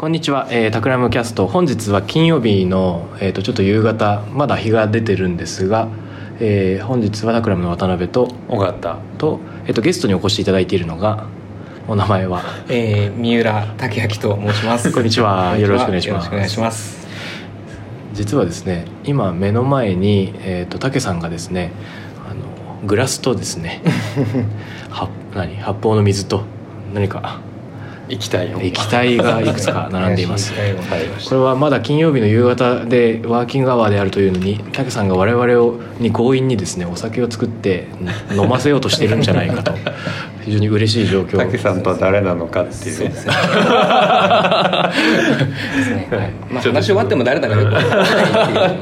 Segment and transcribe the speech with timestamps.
[0.00, 1.46] こんにちは、えー、タクラムキャスト。
[1.46, 5.88] 本日は金曜日の、えー、とちょっと夕方まだ日が出てるんですが、
[6.40, 8.98] えー、本日はタクラムの渡辺と尾形。
[9.18, 11.26] と,、えー、とゲストにお越しいただいているのが
[11.86, 12.42] お名前は？
[12.70, 14.90] えー、三浦武明と申します。
[14.90, 15.58] こんにちは。
[15.58, 16.24] よろしくお願いします。
[16.24, 17.06] よろしくお願いします。
[18.14, 21.72] 実はですね今目の前に、えー、と武さんがですね
[22.26, 23.82] あのグラスとですね
[24.88, 26.44] は何発泡の水と
[26.94, 27.42] 何か
[28.10, 30.52] 液体を液体がいくつか並んでいます。
[31.28, 37.88] これはまだ金曜日の夕方でワーキングアワーであるというのに武さんが我々をに強引にですねお酒を作って
[38.34, 39.72] 飲ませようとしてるんじゃないかと。
[40.42, 41.38] 非常に嬉しい状況。
[41.38, 43.00] 竹さんとは誰なのかっていう。
[43.00, 43.12] ね。
[46.50, 48.80] まあ話終わっても誰だかよくわからないっていう。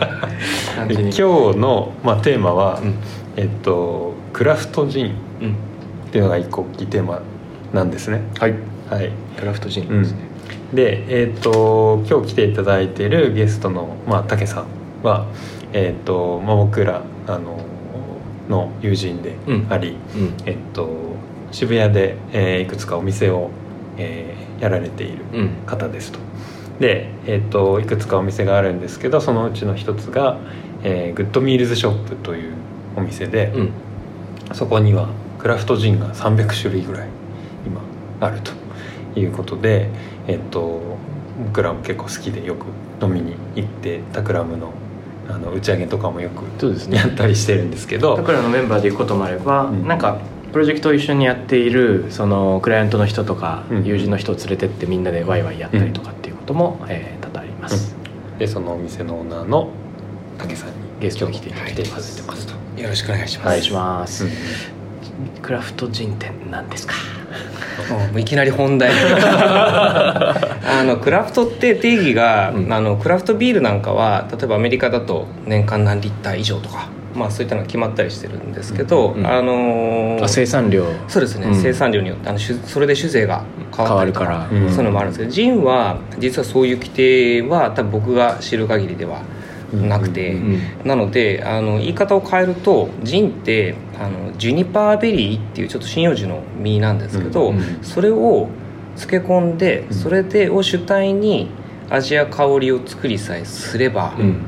[0.76, 2.94] 感じに今日の、まあ、テーマは、うん。
[3.36, 5.56] えっとクラフトジンうん
[6.08, 7.20] っていうのが一個大きいテーマ
[7.72, 8.22] なんですね。
[8.38, 8.54] はい
[8.90, 9.10] はい。
[9.38, 10.18] クラフトジンうんですね、
[10.74, 14.66] でえっと今日来ていただいているゲストの、まあ、竹さん
[15.02, 15.26] は
[15.72, 17.58] えっと、まあ、僕らあの
[18.48, 19.36] の友人で
[19.68, 20.34] あり、うん。
[20.46, 20.88] えっと
[21.52, 23.50] 渋谷で、えーいくつかお店を、
[23.96, 25.48] えーやられているうん。
[25.66, 26.18] 方ですと。
[26.80, 30.38] で、えっといくつかお店があるんですけどそのうちの一つが、
[30.82, 32.54] えーグッドミールズショップという
[32.96, 33.70] お店で、うん。
[34.52, 35.08] そこには
[35.38, 37.08] クラフトジンが300種類ぐらい
[37.66, 37.80] 今
[38.20, 38.50] あると
[39.18, 39.88] いうことで、
[40.26, 40.80] えっと
[41.46, 42.66] 僕らも結構好きでよく
[43.04, 44.72] 飲みに行ってタクラムの
[45.28, 46.96] あの打ち上げとかもよくそうですね。
[46.96, 49.86] やったりしてるんですけどタクラのメンバーで行くこともあれば、うん。
[49.86, 50.20] なんか
[50.52, 53.84] プロジェクトを一緒にやっているそのクライアントの人とか、うん。
[53.84, 57.94] 友人の人を連れてってみんなでワイワイやったりとかっていうことも、えー多々あります、
[58.38, 59.68] でそのお店のオーナーの
[60.38, 62.80] 竹さんにゲストに来ていただいて来ていただいてますと。
[62.80, 63.46] よろしくお願いします。
[63.46, 64.30] お願いします、うん。
[65.42, 66.94] クラフトジンって何ですか
[67.90, 68.90] もういきなり本題
[70.68, 72.72] あのクラフトって定義が、うん。
[72.72, 80.86] あのクラフトビールなんかは例えばアメリカだと年間何リッター以上とか、まあ、そういったのが決まったりしてるんですけど、うんあの生産量。
[81.06, 81.54] そうですね、うん。
[81.54, 84.48] 生産量によってあの酒それで酒税が変わるから。
[84.50, 84.68] うん。
[84.68, 89.22] そういうのもあるんですけどジンは実はそういう規定は多分僕が知る限りでは
[89.72, 90.60] なくて、うん。
[90.84, 98.48] なのであの言い方を変えるとジンってあのジュニパーベリーっていうちょっと針葉樹の実なんですけど、うんそれを
[98.96, 99.94] 漬け込んでうん。
[99.94, 101.48] それでを主体に
[101.90, 104.42] 味や香りを作りさえすれば、うん。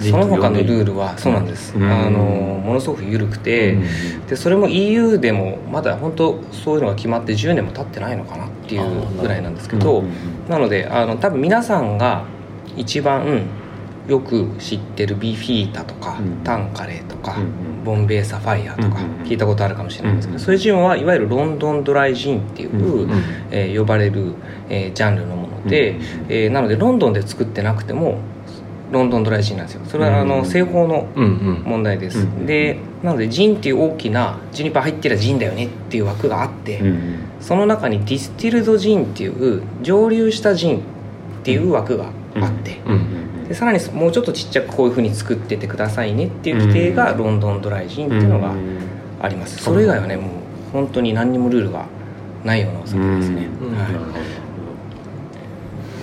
[0.00, 1.90] その他のルールはそうなんです、うん。
[1.90, 4.26] あのものすごく緩くて、うん。
[4.26, 10.10] でそれも EU でもまだ本当そういうのが決まって10年も経ってないのかなっていうぐらいなんですけど、うん
[10.48, 12.24] なのであの多分皆さんが
[12.76, 13.42] 一番
[14.06, 16.44] よく知ってるビーフィーターとか、うん。
[16.44, 24.34] タンカレーとか、うんボンベイサファイアとかうん聞いたことあるかもしれないんですけど、うんそういうジンはいわゆるロンドンドライジンっていう、うんうんえー呼ばれる、
[24.68, 25.98] えージャンルのもので、うん
[26.28, 28.18] えーなのでロンドンで作ってなくても
[28.92, 29.82] ロンドンドライジンなんですよ。
[29.86, 32.46] それはあの、うん製法のうんうん問題です、うん。
[32.46, 40.80] でなのでジンっていう大きなジュニパー入ってりゃジンだよねっていう枠があって、うんその中に distilled gin っていう蒸留したジンっ
[41.44, 42.06] ていう枠が
[42.40, 43.15] あって、うんうん
[43.48, 48.52] でさらにもうちょっとちっちゃくこういうふうに作っててくださいねっていう規定がロンドンドライジンっていうのが
[49.22, 50.30] あります、それ以外はねもう
[50.72, 51.86] 本当に何にもルールが
[52.44, 53.76] ないようなお酒ですね、うん。
[53.76, 53.86] はい。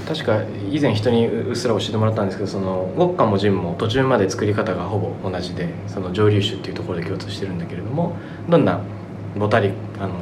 [0.07, 8.17] 確か以前人にうっすら教えてもらったんですけどそのウォッカもジンも途中まで作り方がほぼ同じでその蒸留酒っていうところで共通してるんだけれども
[8.49, 8.81] どんな
[9.37, 10.15] ボタリあの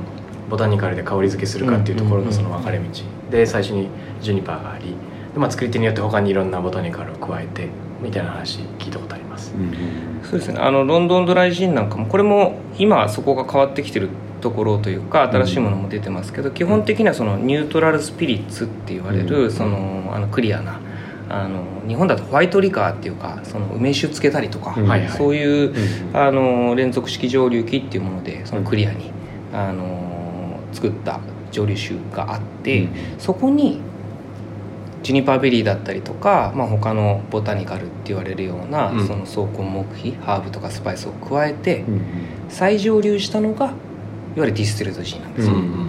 [0.49, 2.85] ボタニカルで香り付けするかっていうところがその分かれ道。
[3.31, 3.89] で最初に
[4.21, 4.95] ジュニパーがありで、
[5.35, 7.69] まあ、作り手によって他にいろんなボタニカルを加えて
[8.01, 9.53] みたいな話聞いたことあります。
[9.53, 9.73] うん
[10.23, 10.59] そうですね。
[10.59, 14.09] あのロンドンドライジンなんかもこれも今そこが変わってきてる
[14.41, 20.79] ところというか新しいものも出てますけど、基本的にはそのニュートラルスピリッツって言われる、うんそのあのクリアな
[21.29, 24.87] あの日本だとホワイトリカーっていうかその梅酒つけたりとか、うん。
[24.87, 25.09] はいはい。
[25.09, 29.11] そういううんあの連続式蒸留機っていうものでそのクリアに、
[29.53, 31.19] あの作った
[31.51, 33.81] 蒸留酒があって、そこに
[35.11, 39.07] ジュニパーベリーだったりとか、まあ、他のボタニカルって言われるような、うん。
[39.07, 42.01] その草根木皮ハーブとかスパイスを加えてうん
[42.47, 43.75] 再蒸留したのがいわ
[44.37, 45.87] ゆる distilled gin なんですよ、うん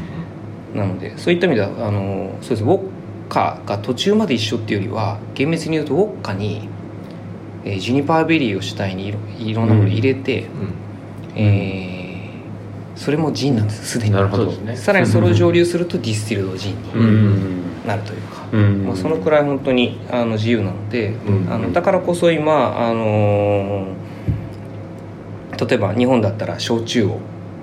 [0.74, 2.88] なのでそういった意味ではあのそうですウォッ
[3.28, 6.66] カが途中まで一緒っていうよりは厳密に言うとウォッカに、
[7.64, 10.46] えージュニパーベリーを主体にいろいろんなものを入れて、
[11.36, 12.02] えー
[12.94, 14.12] それもジンなんですすでに。
[14.12, 14.52] なるほど。
[14.76, 16.90] さらにそれを蒸留すると distilled gin に。
[16.94, 18.84] うんうんなるというか、うん。
[18.86, 21.52] まあ、そのくらい本当にあの自由なので、うん。
[21.52, 23.92] あのだからこそ今、あのー
[25.68, 27.18] 例えば日本だったら焼酎を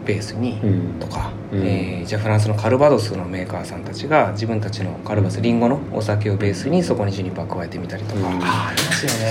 [0.05, 0.99] ベースにうん。
[0.99, 1.61] とか、うん。
[1.65, 8.39] えーじゃあフランスのカルバドスのメーカーさんたちが自分たちのカルバドスリンゴのお酒をベースにそこにジュニパー加えてみたりとか、うん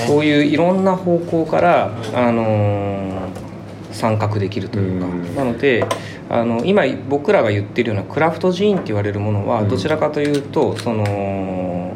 [0.06, 3.47] そういういろんな方向から、あのー
[3.92, 5.34] 参画できるというか、うん。
[5.34, 5.84] なので
[6.30, 9.68] あの今僕らが言ってるようなクラフトジーンって言われるものはうん。
[9.68, 11.94] どちらかというと、その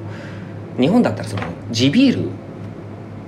[0.78, 2.30] 日本だったらその地ビール。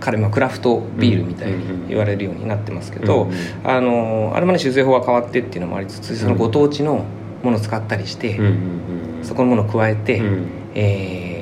[0.00, 3.32] から今クラフトビールみたいに言われるようになってますけど、うん。
[3.64, 7.06] あのあれまで酒税法が変わってっていうのもありつつそのご当地の
[7.43, 8.44] ものを使ったりして、うん。
[8.44, 9.25] うん。
[9.25, 10.46] そこのものを加えて、うん。
[10.75, 11.34] えー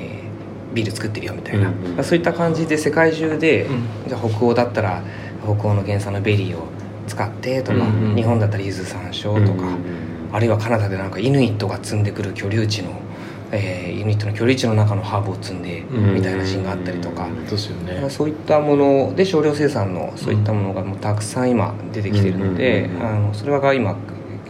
[0.73, 1.97] ビール作ってるよみたいな、うん。
[1.97, 2.03] うん。
[2.03, 3.83] そういった感じで世界中で、うん。
[4.07, 5.03] じゃあ北欧だったら
[5.43, 6.63] 北欧の原産のベリーを
[7.07, 9.67] 使ってとか、うんうん日本だったら柚子山椒とか、
[10.31, 12.91] あるいはカナダでなんかイヌイットが摘んでくる居留地の、
[13.51, 16.13] えーイヌイットの居留地の中のハーブを摘んでうん。
[16.15, 17.99] みたいなシーンがあったりとか、うんそうですよね。
[18.01, 23.07] まあそういったもので少量生産のそういったものがもうたくさん今出てきてるので、うんうんうんうん。
[23.07, 23.91] あのそれが今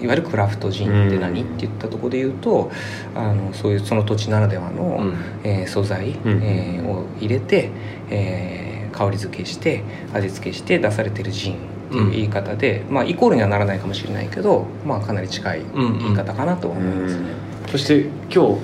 [0.02, 2.70] いわゆるクラフトジンって何、って言ったところで言うと
[3.16, 5.16] あのそういうその土地ならではの、うん。
[5.44, 6.44] えー素材、うん。
[6.44, 7.72] えーを入れて、
[8.10, 9.84] えー香り付けして
[10.14, 11.56] 味付けして出されてるジン
[12.02, 17.16] っていう言い方で、まあイコールにはならないかもしれないけど、まあ、かなり近い言い方かなと思います。
[17.20, 17.28] ね。
[17.72, 18.02] そして
[18.34, 18.62] 今日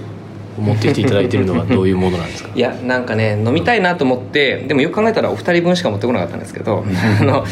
[0.60, 2.50] 持ってきていただいているのはどういうものなんですか？
[2.56, 6.84] いやなんかね飲みたいなと思ってでもよく考えたらお二人分しか持ってこなかったんですけど
[7.22, 7.46] あの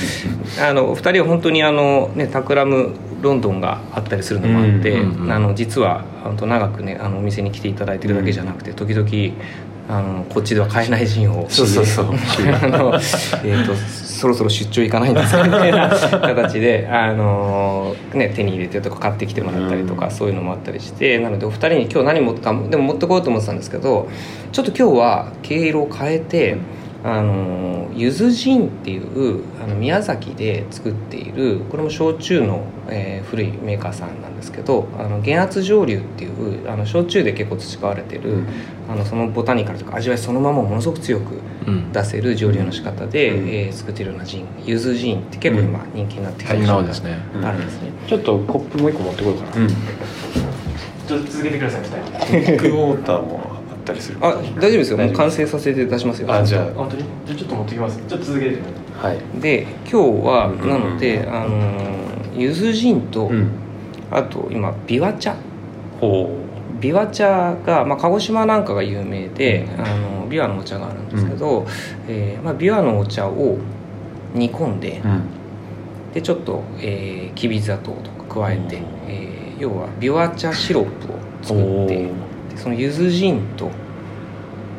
[0.70, 2.90] あのお二人は本当にあのねタクラム
[3.22, 9.08] ロンドンがあったりするのもあって、うんうんうんあの実は本当長くねあのお店に来ていただいてるだけじゃなくて時々
[9.90, 11.50] あのこっちでは買えないジンを。
[11.50, 12.06] そうそうそう。
[12.08, 20.12] あの、えー、とそろそろ出張行かないんですかみたいな形で、 あのね、手に入れてとか買ってきてもらったりとか、うん。
[20.12, 24.10] そういうのもあったりしてなのでお二人に今日何持ってかでも持ってこようと思ってたんですけど
[24.52, 26.58] ちょっと今日は毛色を変えて。
[27.10, 38.44] あのゆずジンっていうあの宮崎で作っているこれも焼酎の、えー古いメーカーさんなんですけどあの原圧蒸留っていうあの焼酎で結構培われてる、
[38.90, 43.50] あのそのボタニカルとか味わいそのままものすごく強くうん出せる蒸留の仕方で、うん。
[43.50, 47.18] えー作ってるようなジンゆずジンって結構今人気になってきてるうですね。
[47.42, 47.92] あるんですね。
[48.08, 49.68] ちょっとコップもう一個持ってこようかな、うん。
[49.70, 51.88] ちょっと続けてください二
[52.44, 53.52] 人ビッグウォーターも。
[53.54, 53.57] あ
[53.88, 54.18] ったりする。
[54.22, 54.98] あ大丈夫ですよ。
[54.98, 56.34] もう完成させて出しますよ。
[56.34, 57.04] あじゃ本当に？
[57.26, 57.98] じゃあちょっと持ってきます。
[58.08, 58.58] ちょっと続けて。
[59.02, 59.18] はい。
[59.40, 59.96] で今日
[60.26, 60.70] はうん。
[60.70, 61.98] なので、あのー
[62.38, 63.50] ゆずジンと、うん。
[64.12, 65.36] あと今ビワ茶。
[66.00, 66.30] ほ
[66.80, 71.66] ビワ茶が、まあ、鹿児島なんかが有名で、あのビワのお茶があるんですけど、
[72.08, 73.58] えーまあ、ビワのお茶を
[74.36, 75.22] 煮込んでううん。
[76.14, 78.84] でちょっと、えーきび砂糖とか加えて、うん。
[79.08, 82.12] えー要はビワ茶シロップを作ってで
[82.58, 83.72] そのゆずジンと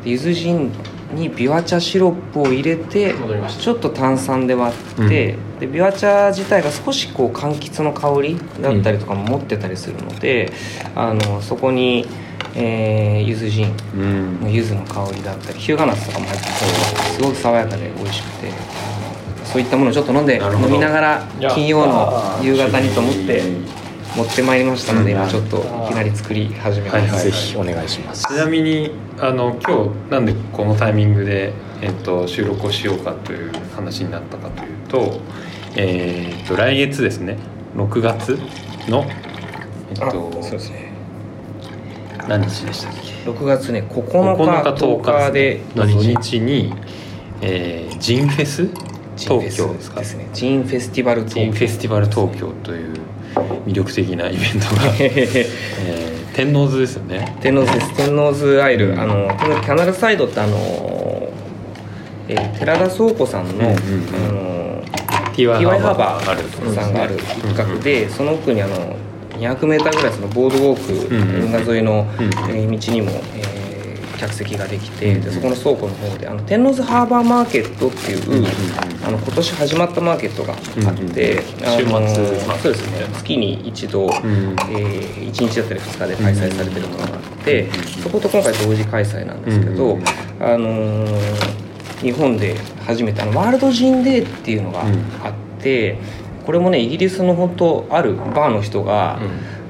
[0.03, 0.71] でゆずジン
[1.13, 3.13] にビワ茶シロップを入れて
[3.59, 10.51] ちょっと炭酸で割って、でビワ茶自体が少しこう柑橘の香りだったりとかも持ってたりするので、
[10.95, 12.05] あのそこに、
[12.55, 14.41] えー、ゆずジンうん。
[14.41, 16.53] の柚子の香りだったりヒューガナッツとかも入ってて
[17.15, 18.51] すごく爽やかで美味しくて
[19.43, 23.78] そういったものをちょっと飲んで飲みながら金曜の夕方にと思ってうん
[24.15, 25.19] 持ってまいりましたのでうん。
[25.19, 25.61] 今ちょっとい
[25.93, 27.23] きなり作り始めます、はいはい。
[27.23, 28.25] ぜひお願いします。
[28.27, 35.19] ちなみにあの今日なんでこのタイミングで、えっと、収録をしようかという話になったかというと,、
[35.75, 37.37] えっと来月ですね。
[37.75, 38.37] 6月
[38.87, 39.05] の、
[39.91, 40.89] えっあとそうですね。
[42.27, 45.61] 何日でしたっけ？6月ね9 9日日10 10日日で。
[45.75, 46.73] の土日に、
[47.41, 48.67] えージンフェス？
[49.17, 49.99] ジンフェス東京ですか？
[49.99, 52.95] ですねジンフェスティバルジンフェスティバル東京という
[53.65, 55.69] 魅力的なイベントが、 えー
[56.35, 57.35] 天王洲ですよね。
[57.41, 57.93] 天王洲です。
[57.95, 58.93] 天王洲アイル。
[58.99, 59.27] あの
[59.61, 61.29] キャナルサイドってあの、
[62.29, 63.75] えー寺田倉庫さんの、うんうんうん。
[64.13, 64.83] あの
[65.33, 65.97] TY ハー。
[65.97, 68.95] バーさんがある一角で、その奥にあの
[69.39, 73.68] 200m ぐらいそのボードウォーク、うんうん運河沿いの、道にも、えー
[74.19, 78.45] 客席ができて、うんでそこの倉庫の方であの天王洲ハーバーマーケットっていう、
[79.05, 80.59] あの今年始まったマーケットがあっ
[81.13, 81.87] て、あ末
[82.61, 83.07] そうですね。
[83.13, 87.71] 月に一度、うんえー、1日だったり2日で開催されてるものがあって、うん
[88.03, 90.03] そこと今回同時開催なんですけど、うん
[90.41, 94.85] あのー日本で初めてあのワールドジンデーっていうのが
[95.21, 95.97] あって、
[96.45, 99.19] これもねイギリスの本当あるバーの人が、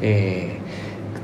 [0.01, 0.58] えー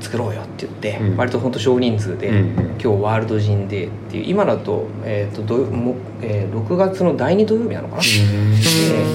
[0.00, 1.16] 作ろうよって言って、うん。
[1.16, 2.44] 割と本当少人数で、うんうん。
[2.72, 8.08] 今日ワールドジンデーっていう今だと,、えーと土曜もえー6月の第2土曜日なのかな、で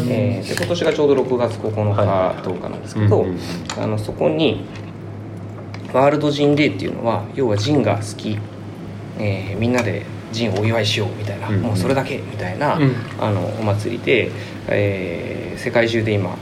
[0.09, 2.47] えーで今年がちょうど6月9日、はい。
[2.47, 3.37] 10日なんですけど、うんうん
[3.77, 4.65] あのそこに
[5.93, 8.37] ワールドジンデーっていうのは要はジンが好き、
[9.19, 12.95] えーみんなでジンをお祝いしようみたいな、うんもうそれだけみたいな、うん。
[13.19, 14.31] あのお祭りで、
[14.67, 16.33] えー世界中で今あ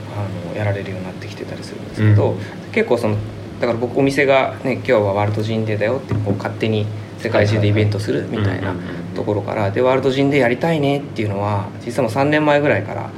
[0.50, 2.34] のやられるようになってきてたりするんですけど、う
[2.72, 3.16] 結構その
[3.60, 6.86] だから僕お店が、ね「今日はワールドジンデーだよ」ってこう勝手に
[7.18, 8.74] 世界中でイベントするみたいな
[9.14, 13.10] ところからでワールドジンデーやりたいねっていうのは実はもう3年前ぐらいから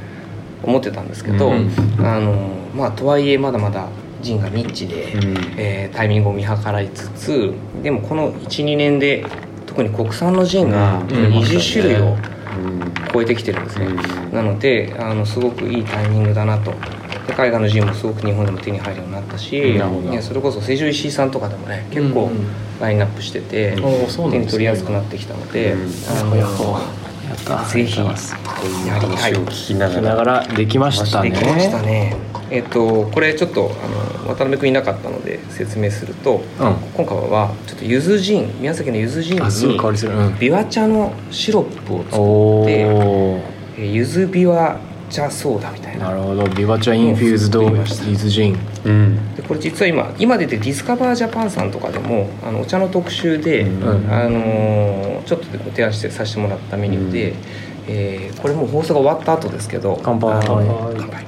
[0.63, 1.71] 思ってたんですけど、うん
[2.01, 3.89] あのまあとはいえまだまだ
[4.23, 5.55] ジンがニッチで、うん。
[5.57, 9.27] えータイミングを見計らいつつでもこの12年で
[9.67, 11.07] 特に国産のジンがうん。
[11.07, 12.17] 20種類をうん。
[13.13, 14.33] 超えてきてるんですね、うん。
[14.33, 16.73] なのであのすごくいいタイミングだなと
[17.27, 22.31] で海外のジンもすごく日本でも手に入るようになったし、ねそれこそ成城石井さんとかでもね結構うん。
[22.31, 22.47] うん
[22.83, 24.31] ラインナップしてて、うなんですね。
[24.31, 25.81] 手に取りやすくなってきたので、うん。
[26.19, 26.51] あのやっ
[27.45, 27.65] た。
[27.65, 31.31] ぜひやり話を聞きなしがらできましたね。
[31.31, 32.17] できましたね。
[32.51, 36.75] えっとこれちょっとあの渡辺君いなかったので説明するとうん。
[36.95, 43.41] 今回はちょっと柚子ジン宮崎の柚子ジンにビワ茶のシロップを作おってお
[43.79, 44.79] えー柚子ビワ
[45.13, 46.09] 茶ソーダみたいな。
[46.09, 46.45] なるほど。
[46.47, 48.07] ビワ茶 infused 作りました。
[48.07, 48.59] リズジン。
[48.85, 49.35] うん。
[49.37, 54.13] でこれ実は今今出てるディスカバージャパンさんとかでもあのお茶の特集で、うん。
[54.13, 57.37] あのーちょっとご提案してさせてもらったメニューで、うん。
[57.89, 60.43] えーこれもう放送が終わった後ですけど乾杯。
[60.45, 60.67] 乾杯
[60.99, 61.25] 乾杯。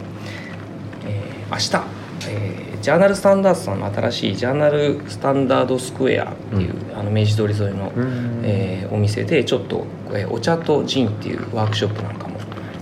[1.07, 8.41] えー明日、えージャーナルスタンダードさんの新しいジャーナルスタンダードスクエアっていう、あの明治通り沿いの、うん。
[8.45, 12.39] えーお店でちょっと、えーお茶とジンっていうワークショップなんかも、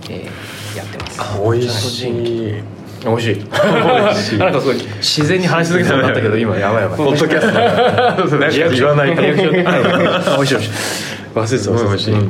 [0.09, 1.21] えーやってます。
[1.41, 2.63] 美味しい。
[3.05, 3.35] 美味しい。
[3.35, 4.39] しい。
[4.39, 6.97] なんかすごい自然に話し続けたくなったけど今やばいやばい。
[6.97, 7.53] ポッドキャスト。
[8.37, 9.21] なんか言わないと。
[9.21, 10.57] 美味しい美味しい。
[11.35, 11.57] 忘れてた。
[11.57, 12.19] すごい美味しい、うん。
[12.19, 12.29] うん。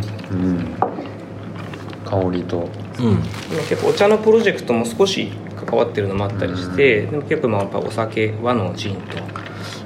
[2.06, 2.70] 香りと。
[3.00, 3.06] うん。
[3.52, 5.32] 今結構お茶のプロジェクトも少し
[5.66, 9.18] 関わってるのもあったりして、でも結構まあやっぱお酒和のジンと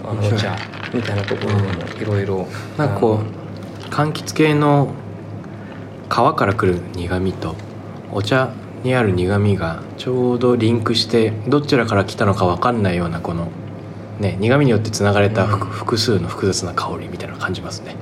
[0.09, 0.55] あのお茶
[0.93, 1.61] みたいなところでも
[2.01, 2.47] いろいろ
[2.77, 4.89] なんかこう柑橘系の
[6.09, 7.55] 皮からくる苦みと
[8.11, 8.51] お茶
[8.83, 13.49] にある苦みがちょうどリンクしてどちらから来たのか分かんないようなこの
[14.19, 15.71] ね苦みによってつながれた複うん。
[15.71, 17.95] 複数の複雑な香りみたいな感じますね。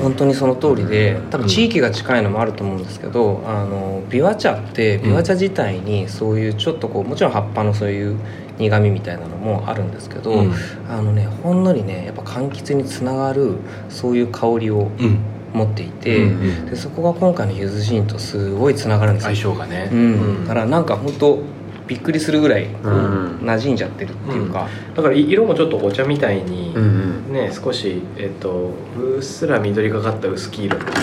[0.00, 8.16] 本当にその通りで多分地域が近いのもあると思うんですけど、あのビワ茶ってビワ茶自体にそういうちょっとこうもちろん葉っぱのそういう
[8.58, 10.52] 苦みみたいなのもあるんですけど、うん。
[10.88, 13.56] あのねほんのりねやっぱ柑橘につながる
[13.88, 15.18] そういう香りをうん
[15.52, 19.28] 持っていて、うんでそこが今回のゆずジンとすごいつながるんですよ。
[19.28, 19.90] 相性がね。
[19.92, 21.42] うん、だからなんか本当
[21.86, 30.94] びっくりするぐらい馴染んじゃってるっていうか、だから色もちょっとお茶みたいに、んね少し、えっとうっすら緑がかった薄黄色う感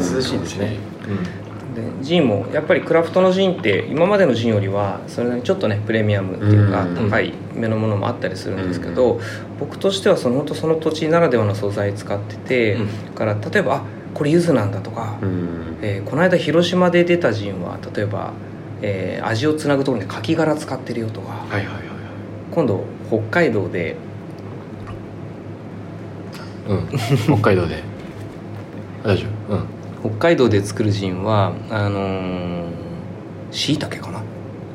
[0.00, 0.76] じで涼しいですね、
[1.46, 1.47] で
[2.00, 6.94] ジンもやっぱりクラフトのジンって今までのジンよりはそれなりにちょっとねプレミアムっていうかうん。
[7.10, 9.20] 高い目のものもあったりするんですけど、
[9.58, 12.78] 僕としてはその本当その土地ならではの素材使ってて、
[13.14, 13.82] から例えばあ
[14.14, 15.78] これ柚子なんだとか、うん。
[15.82, 18.32] えーこの間広島で出たジンは例えば、
[18.82, 21.84] えー味をつなぐところにカキ殻使ってるよとか、はいはいはいはい。
[22.52, 23.96] 今度北海道で
[26.68, 26.88] うん。
[27.24, 27.82] 北海道で。
[29.04, 29.54] 大丈夫？
[29.54, 29.64] うん
[30.00, 32.68] 北海道で作るジンはあの
[33.50, 34.22] しいたけかな？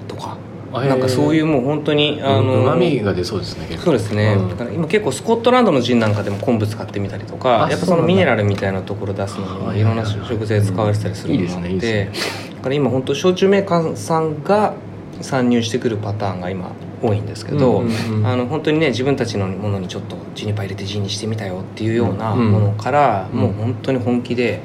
[0.07, 0.37] とか。
[0.71, 3.85] なんかそういうもう本当にあのうまみが出そうですね結構。
[3.85, 4.49] そうですね、うん。
[4.49, 12.11] だから今結構スコットランドのジンなんかでも昆布使ってみたりとかあやっぱそのミネラルみたいなところ出すのはいにいろんな食材使われてたりするのですねいいてで
[12.55, 14.73] だから今本当焼酎メーカーさんが
[15.21, 16.71] 参入してくるパターンが今
[17.03, 18.25] 多いんですけど、うんうんうん。
[18.25, 24.61] あの本当にね自分たちのものにちょっとジニパ入れてジンにしてみたよっていうようなうんものから、うんもう本当に本気で、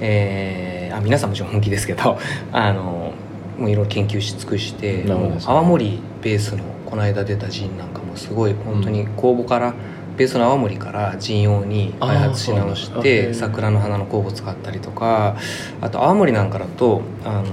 [0.00, 2.18] えーあ皆さんもちろん本気ですけど
[2.52, 3.12] あの
[3.58, 9.74] もういろいろ研究し尽くしてなるほどもう泡盛ベースのこの間出たジンなんかもすごい本当に酵母から、
[10.16, 15.36] ベースの泡盛からジン用に開発し直して桜の花の酵母使ったりとか
[15.80, 17.44] あと泡盛なんかだとあの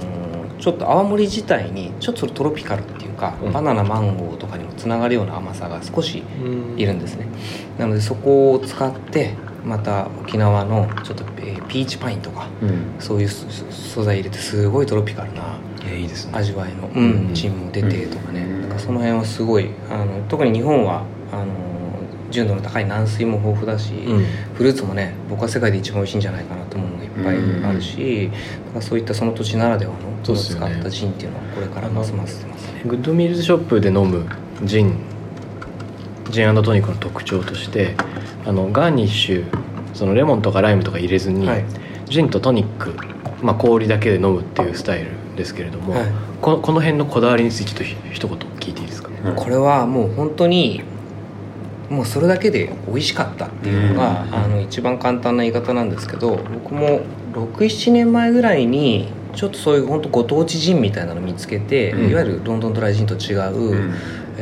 [0.60, 3.52] ちょっと泡盛自体にちょっとトロピカルっていうか、うん。
[3.52, 6.80] バナナマンゴーとかにもつながるような甘さが少しうん。
[6.80, 7.26] いるんですね。
[7.78, 12.94] なのでそこを使ってまた沖縄のちょっと、えーピーチパインとかうん。
[12.98, 15.58] そういう素素材入れてすごいトロピカルな
[16.32, 17.28] 味わいの、うん。
[17.28, 18.68] うん、ジンも出てとかね、うん。
[18.68, 21.52] かその辺はすごいあの特に日本はあの
[22.30, 24.26] 純度の高い軟水も豊富だし、うん。
[24.54, 28.30] フルーツもね僕は世界で一番美味しいんじゃないかなと思うのがいっぱいあるし、
[28.66, 32.82] だからそういったその土地ならではのを使ったジンっていうのはこれからますます出ますね。
[32.84, 34.26] グッドミールズショップで飲む
[34.62, 34.96] ジン
[36.30, 37.94] ジントニックの特徴として
[38.46, 39.64] あのガーニッシュ
[39.94, 41.64] そのレモンとかライムとか入れずに、はい。
[42.06, 42.94] ジンとトニック、
[43.42, 46.06] まあ、氷だけで飲むっていうスタイルですけれども、はい。
[46.42, 49.36] このこの辺のこだわりについてちょっとひ一言聞いていいですか、うん。
[49.36, 50.82] これはもう本当に
[51.88, 54.34] もうそれだけで美味しかったっていうのが、うん。
[54.34, 57.00] あの一番簡単な言い方なんですけど僕も
[57.34, 62.10] 67年前ぐらいにちょっとそういう本当ご当地ジンみたいなの見つけて、うん。
[62.10, 63.94] いわゆるロンドンドライジンと違う、うん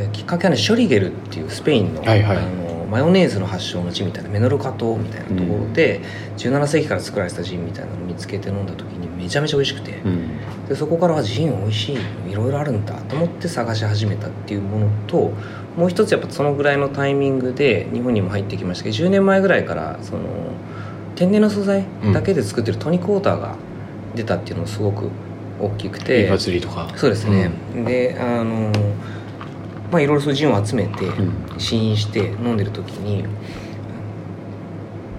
[0.03, 2.37] えーきっかけはねショリゲルっていうスペインの,、はいはい。
[2.37, 6.03] あのマヨネーズの発祥の地みたいなメノルカ島みたいなところで、
[6.37, 10.69] 17世紀から作られてたジンみたいなのを見つけて飲んだ時にめちゃめちゃ美味しくて、うん。
[10.69, 11.97] でそこからはジン美味しい
[12.31, 15.33] いろいろあるんだと思って探し始めたっていうものと
[15.77, 20.21] もう一つやっぱそのぐらいのタイミングで日本にも入ってきましたけど10年前ぐらいからその
[21.17, 23.57] 天然の素材だけで作ってるトニックウォーターが
[24.15, 25.09] 出たっていうのもすごく
[25.61, 26.93] 大きくて、リーファツリーとか。
[26.97, 27.51] そうですね、
[27.87, 28.73] であの
[29.93, 31.23] まあいろいろそういうジンを集めてう
[31.57, 31.59] ん。
[31.59, 33.25] 試飲して飲んでる時に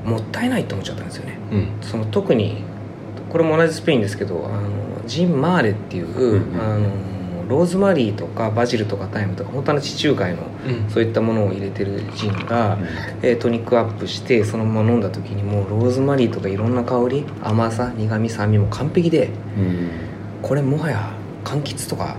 [0.03, 1.37] もったいないって思っちゃったんですよね。
[1.51, 1.67] うん。
[1.81, 2.63] その特に
[3.29, 6.61] これも同じスペインですけどあのジン・マーレっていう、うんうん。
[6.61, 6.89] あの
[7.47, 10.89] ローズマリーとかバジルとかタイムとか本当の地中海のうん。
[10.89, 12.77] そういったものを入れてるジンが、
[13.21, 19.89] えー tonic up してそのまま飲んだ時にもうローズマリーとかいろんな香り甘さ苦味酸味も完璧でうん。
[20.41, 21.13] これもはや
[21.43, 22.17] 柑橘とか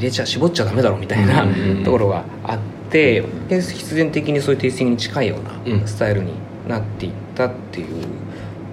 [0.00, 1.46] 入れちゃ絞っちゃダメだろみたいな、
[1.84, 2.58] ところがあっ
[2.90, 5.40] てで必然的にそういうテイスティングに近いよう
[5.70, 6.32] うなんスタイルに
[6.66, 8.06] なっていったっていう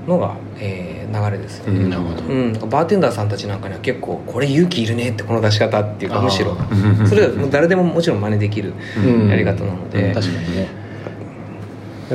[0.07, 2.23] のが、えー流れですよね、うんなるほど。
[2.23, 9.29] うん、バーテンダーさんたちなんかには結構これ勇気いるねってこの出し方っていうかむしろうんそれはもう誰でももちろん真似できるうん。
[9.29, 10.67] やり方なので、うん確かにね。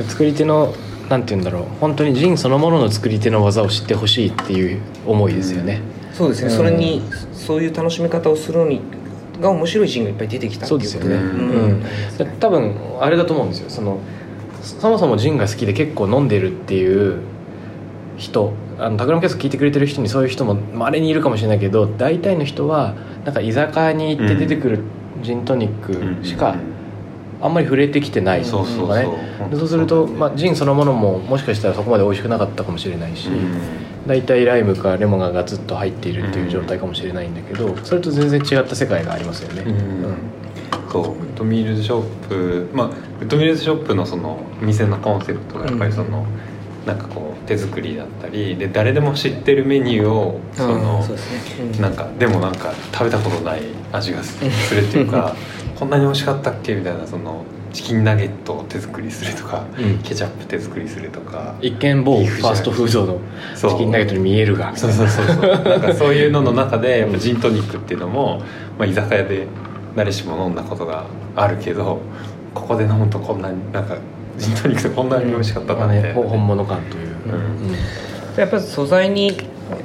[0.07, 0.73] 作り手の
[1.09, 1.63] なんて言うんだろう。
[1.81, 5.81] 本当にジンそのものの作り手の技を知ってほしいっていう思いですよね、
[6.13, 7.01] そうですね、うんそれに
[7.33, 8.81] そういう楽しみ方をするのに
[9.41, 10.99] が面白いシーンがいっぱい出てきたっていうことで。
[10.99, 11.21] そうですよね。
[11.21, 12.29] ん。
[12.29, 12.37] うん。
[12.39, 13.69] 多分あれだと思うんですよ。
[13.69, 13.99] その
[14.61, 17.19] そもそもジンが好きで結構飲んでるっていう
[18.17, 18.53] 人。
[18.79, 24.79] あのタクラムキャスト聞いてくれてる人にそういう人もまれにいるかもしれないけど大体の人はなんか居酒屋に行って出てくる
[25.21, 26.55] ジントニックしか
[27.39, 28.45] あんまり触れてきてない。
[28.45, 28.87] そうそうそう。
[28.87, 29.07] のがね。
[29.51, 33.27] でそうすると、まあ、ジンそのものももしかしたらそこまで美味しくなかったかもしれないし、
[34.07, 39.63] 大体ライムかレモンがガツッと入っているっていう状態かもしれないんだけどそれと全然違った世界がありますよね。
[39.63, 40.15] うん。
[40.91, 42.91] そうウッドミールズショップまあウ
[43.23, 46.25] ッドミールズショップのその店のコンセプトがやっぱりその、
[46.85, 51.81] なんかこう手作りだったりで誰でも知ってるメニューをそのうですね、うん。
[51.81, 53.61] なんかでもなんか食べたことない
[53.91, 54.37] 味がす
[54.67, 55.35] するっていうか
[55.79, 56.75] こんなに美味しかったっけ？
[56.75, 59.97] みたいなそのチキンナゲットを手作りするとか、うん。
[59.99, 63.19] ケチャップ手作りするとか一見某ファーストフードの
[63.55, 63.71] そう。
[63.71, 65.09] チキンナゲットに見えるがみたいうな。
[65.09, 65.63] そそうそうそう。
[65.65, 68.41] なんかそういうのの中でやっぱジントニックっていうのも、
[68.77, 69.47] まあ、居酒屋で
[69.95, 71.05] 誰しも飲んだことが
[71.35, 71.99] あるけど
[72.53, 73.97] ここで飲むとこんなになんか
[74.37, 77.75] ジントニックってこんなに美味しかったんだみたいなね、まあね本物感という、うん。
[78.37, 79.37] やっぱり素材に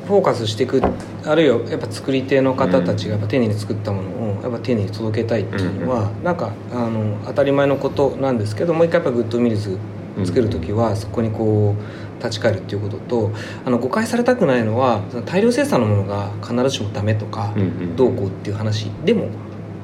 [0.07, 0.83] フォーカスしていく
[1.25, 9.79] あるいはやっぱ作り手の方たちがやっぱ丁寧に作ったものをやっぱ丁寧に届けたいっていうのは、なんかあの当たり前のことなんですけどもう一回やっぱグッドミールズ
[10.25, 13.31] 作る時はそこにこう立ち返るっていうことと
[13.65, 17.97] あの誤解されたくないのは大量生産のものが必ずしもダメとか、うんうん。
[17.97, 19.29] どうこうっていう話でも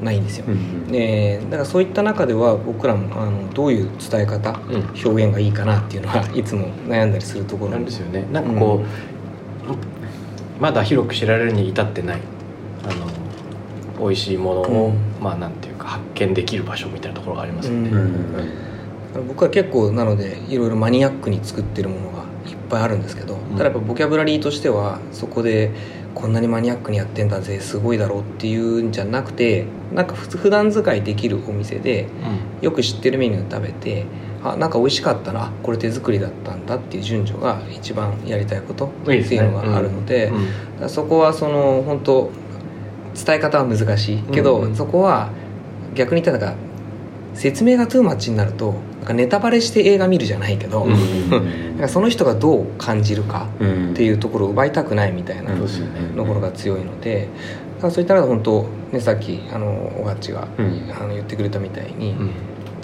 [0.03, 0.47] ないんですよ。
[0.49, 0.53] うん
[0.89, 0.97] うん。
[0.97, 4.83] えーだからそういった中では僕らもあのどういう伝え方、うん。
[5.05, 7.73] 表現がいいかなっていうのはいつも悩んだりするところ。
[7.73, 8.27] なんですよね。
[8.33, 9.14] なんかこう、
[10.61, 12.21] まだ広く知られるに至ってない
[12.85, 15.23] あの美味しいものを、うん。
[15.23, 17.91] まあなんていうか発見できる場所みたいなところがありますよね、
[19.29, 25.71] 僕は結構なのでいろいろマニアックに作ってるものがいっぱいあるんですけど、ただやっぱボキャブラリーとしてはそこで
[26.15, 32.09] こんなにマニアックにやってんだぜすごいだろうっていうんじゃなくてなんか普普段使いできるお店で
[32.61, 34.07] よく知ってるメニュー食べて
[34.45, 40.31] あなんか美味しかったなあこれ手作りだったんだっていう順序が一番やりたいことっていうのがあるので
[40.89, 42.31] そこはその本当
[43.15, 44.77] 伝え方は難しいけど、うんうん。
[44.77, 45.31] そこは
[45.95, 46.65] 逆に言ったらなんか
[47.35, 53.91] 説明がトゥーマッチになるとなんかネタバレして映画見るじゃないけど、うんなんかその人がどう感じるかうん。
[53.93, 57.29] っていうところを奪いたくないみたいなうんところが強いので
[57.81, 60.91] そういったのが本当ねさっきあのおがっちが、うん。
[60.93, 62.31] あの言ってくれたみたいに、うん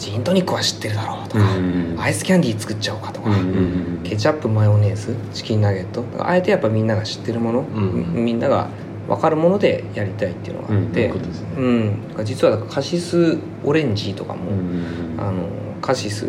[0.01, 1.95] ジントニックは知ってるだろうとうか、ん。
[2.01, 3.37] アイスキャンディー作っちゃおうかとか、うん。
[3.37, 6.03] うんケチャップマヨネーズチキンナゲット。
[6.19, 8.25] あえてやっぱみんなが知ってるもの、ん。
[8.25, 8.69] みんなが
[9.07, 11.15] 分かるものでやりたいっていうのがあって、そ
[11.61, 11.81] うい
[12.19, 12.25] うん。
[12.25, 15.21] 実はカシスオレンジとかも、うん。
[15.21, 15.49] あの
[15.83, 16.27] カシス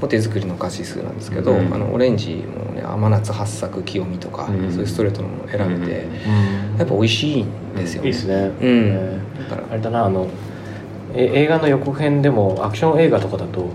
[0.00, 1.74] も手作りのカシスなんですけど、うん。
[1.74, 4.70] あのオレンジもね甘夏八作清見とか、うん。
[4.70, 6.02] そういうストレートのものを選べて、
[6.72, 6.78] うん。
[6.78, 8.08] やっぱ美味しいんですよね。
[8.08, 8.52] いいですね、うん。
[8.60, 10.28] えだからーあれだなあの
[11.14, 13.70] え映画の予告編でもアクション映画とかだと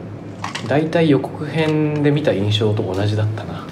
[0.67, 3.65] 大体予告編で見た印象と同じだったな。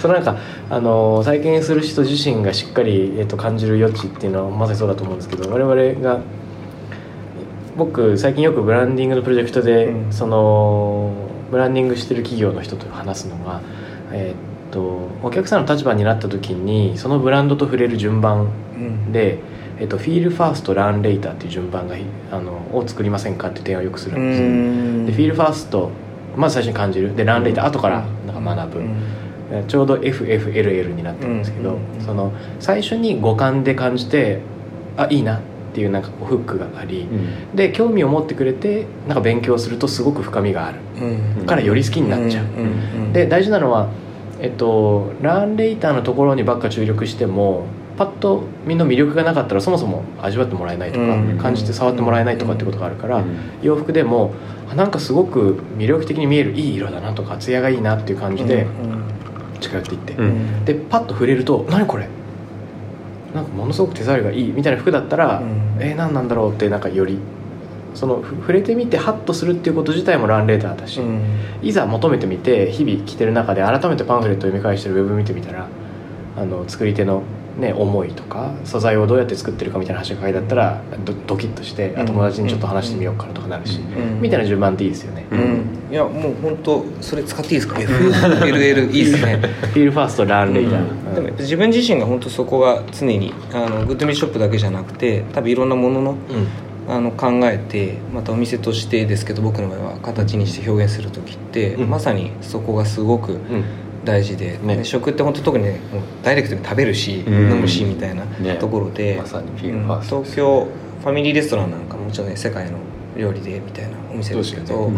[0.00, 0.36] そのなんか
[0.70, 6.20] あの体験する人自身がしっかり、えっと感じる余地っていうのはまさにそうだと思うんですけど我々が
[7.76, 10.12] 僕最近よくブランディングのプロジェクトで、うん。
[10.12, 11.12] その
[11.50, 13.60] ブランディングしてる企業の人と話すのが、
[14.12, 19.12] えーっとお客さんの立場になった時にそのブランドと触れる順番うん。
[19.12, 19.38] で、
[19.78, 21.96] えっと、フィールファーストランレーターっていう順番が
[22.32, 25.90] あのを作りませんかっていう提案をよくするんですでフィールファースト
[26.36, 27.16] まず最初に感じる。
[27.16, 29.66] でランレーター後からなんか学ぶ、うん。
[29.68, 34.40] ちょうど FFLL になってるんですけど、うんその最初に五感で感じて
[34.96, 35.40] あいいなっ
[35.72, 37.08] ていうなんかこうフックがあり、
[37.54, 40.78] で興味を持ってくれてなんか勉強するとすごく深みがある。
[41.38, 41.46] うん。
[41.46, 43.88] からより好きになっちゃう、んんで大事なのは
[44.40, 51.38] えっとランレーターのところにばっか注力してもパッとみんな魅力がなかったらそもそも味わってもらえないとか、うん。
[51.38, 53.24] 感じて触ってもらえないとかってことがあるから、
[53.62, 54.34] 洋服でも
[54.70, 58.66] あなんかすごく魅力的に見えるいい色だなとか艶がいいなっていう感じで
[59.60, 60.64] 近寄っていって、うん。
[60.64, 62.08] でパッと触れると「何これ?」
[63.34, 65.40] なんかものすごく手触りがいいみたいな服だったら
[65.78, 65.82] 「うん。
[65.82, 67.18] えー、何なんだろう?」ってなんかより
[67.94, 71.20] そのふ触れてみてハッとするっていうこと自体もランレーターだし、うん。
[71.62, 75.66] いざ求めてみて日々着てる中で改めてパンフレットを読み返してるウェブ見てみたら
[76.36, 77.22] あの作り手の、
[77.58, 84.20] ね、思いとか素材をどうやって作ってるかみたいな話が書いてあったらドドキッとして友達にちょっと話してみようかなとかなるし、うん。
[84.20, 85.64] みたいな順番っていいですよね、うん。
[85.90, 87.76] いやもう本当それ使っていいですか？
[87.80, 89.36] FLL いいですね。
[89.38, 90.70] フィールファーストランレー。
[90.70, 91.14] ター、うん。
[91.14, 96.18] でも自分自身が本当そこが常にあのグッドミルショップだけじゃなくて多分いろんなもののうん。
[96.88, 101.90] あの考えてまたお店としてですけど僕の場合は形にして表現する時って、うん。
[101.90, 103.64] まさにそこがすごくうん
[104.06, 104.76] 大事で、ね。
[104.76, 105.80] で食って本当特にね
[106.22, 107.50] ダイレクトに食べるし、うん。
[107.50, 108.56] 飲むしみたいなね。
[108.56, 110.68] ところで、まさにフィールうんファースト東京
[111.02, 112.78] ファミリーレストランなんかもちろんね世界の
[113.16, 114.90] 料理でみたいなお店ですけどそう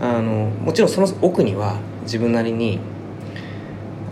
[0.00, 2.78] あのもちろんその奥には自分なりに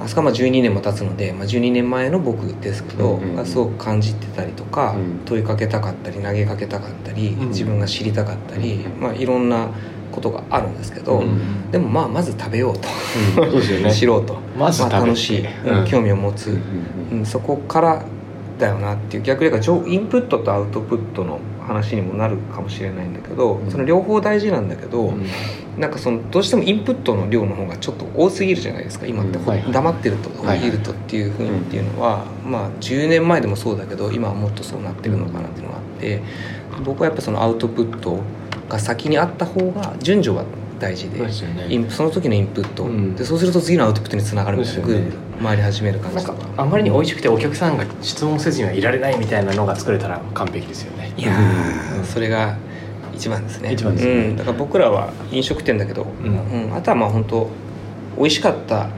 [0.02, 5.20] あそこはまあ12年も経つので、まあ、12年前の僕ですけど、うんうんすごく感じてたりとか、うん。
[5.24, 7.48] 問いかけたかったり投げかけたかったり、うん。
[7.48, 9.70] 自分が知りたかったり、まあ、いろんな
[10.12, 11.70] ことがあるんですけど、うん。
[11.70, 12.88] でもまあまず食べようと、
[13.42, 13.90] うん。
[13.90, 15.85] 知ろうと、まずあ、楽しい、うんうん。
[15.87, 16.48] 興味を持つ、
[17.11, 18.05] うんうん、そこから
[18.59, 19.22] だよなっていう。
[19.22, 23.70] 逆に言うとインプットとアウトプットの話にもなるかもしれないんだけど、うん。
[23.70, 25.27] その両方大事なんだけど、うん。
[25.79, 29.07] なんかそのどうしてもインプットの量の方がちょっと多すぎるじゃないですか。
[29.07, 29.46] 今って、うん。
[29.46, 30.70] はい黙ってるとはいい。
[30.70, 36.22] るとっていうふうにっていうのは、まあ10年前でもそうだけど今はもっとそうなってるのかなっていうのがあって
[36.85, 38.20] 僕はやっぱそのアウトプット
[38.72, 40.44] が先にあった方が順序が
[40.80, 41.30] 大事でね。
[41.90, 43.14] その時のインプット、うん。
[43.14, 44.82] でそうすると次のアウトプットにつながるみたいな
[45.42, 46.32] 回り始める感なんか。
[46.32, 46.62] じとか。
[46.62, 51.12] あんまりに美味しくてお客さんが質問せずにはいられないみたいなのが作れたら完璧ですよね。
[51.16, 52.56] いやーそれが
[53.14, 53.72] 一番ですね。
[53.74, 54.12] 一番ですね。
[54.12, 56.66] うん、だから僕らは飲食店だけど、うん。
[56.66, 56.74] うん。
[56.74, 57.48] あとはまあ本当
[58.16, 58.88] 美味しかった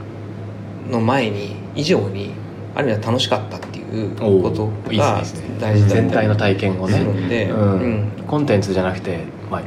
[0.89, 2.31] の前に以上に
[2.73, 5.57] ある意味では楽しかったっていうことがですね。
[5.59, 6.93] 大事だ全体の体験をね。
[6.93, 7.79] するんで、うん。
[7.79, 9.19] うんコンテンツじゃなくて、
[9.51, 9.61] まあ、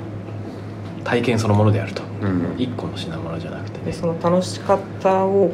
[1.04, 2.02] 体験そのものであると。
[2.22, 2.54] うん。
[2.58, 3.84] 一個の品物じゃなくてね。
[3.86, 5.52] でその楽しかったを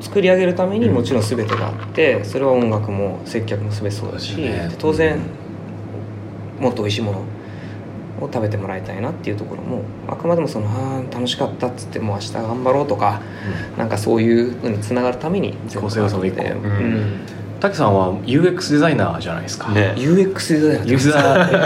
[0.00, 4.68] 作り上げるためにもちろん全てがあってそれは音楽も接客も全てそうだし、ね。
[4.68, 5.20] で当然
[6.58, 7.18] もっと美味しいもの
[8.20, 13.20] を食べてもらいたいなっていうところもあくまでもそのあー楽しかったっつってもう明日頑張ろうとか
[13.76, 16.36] なんかそういうのにつながるために全部構成要素の一ん
[17.62, 19.94] うん竹さんは UX デザイナーじゃないですか、ね。
[19.96, 21.18] UX デザイナーユーザ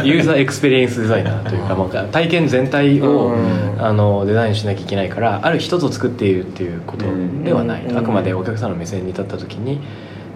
[0.02, 3.66] ー ユーザーエクスペリエンスデザイナーというか、まあ、体験全体を、うん。
[3.78, 7.04] あのデザインしなきゃいけないからある一つを作っているっていうこと
[7.44, 7.96] ではない、うん。
[7.96, 9.80] あくまでお客さんの目線に立った時に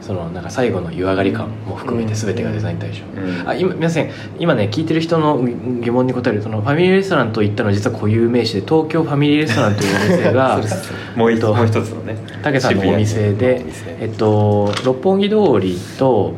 [0.01, 3.49] そのなんか最後の湯上がり感も含めて全てがデザイン対象、うん。
[3.49, 4.09] あ今皆さん
[4.39, 10.61] 今ね聞いてる人の疑問に答えるそのファミリーレストランといったのは実は固有名詞で東京ファミリーレストランというお店が
[11.17, 13.65] もう一つえっともう一つのね武さんのお店で、
[14.01, 16.35] えっと、六本木通りと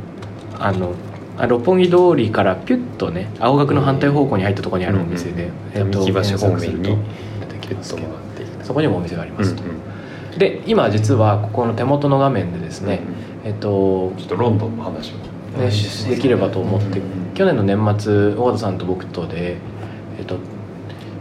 [0.58, 0.94] あの
[1.38, 6.98] あ六本木通りからピュッとね青学の反対方向に入ったところにあるお店で、えっと、三木橋方面に
[8.62, 9.62] そこにもお店がありまうんすと、
[10.38, 13.00] で今実はここの手元の画面でですね、
[13.44, 15.14] えっとちょっとロンドンの話を。
[15.58, 17.34] ね、しできればと思って、うん。
[17.34, 19.58] 去年の年末尾形さんと僕とで、
[20.18, 20.38] えっと、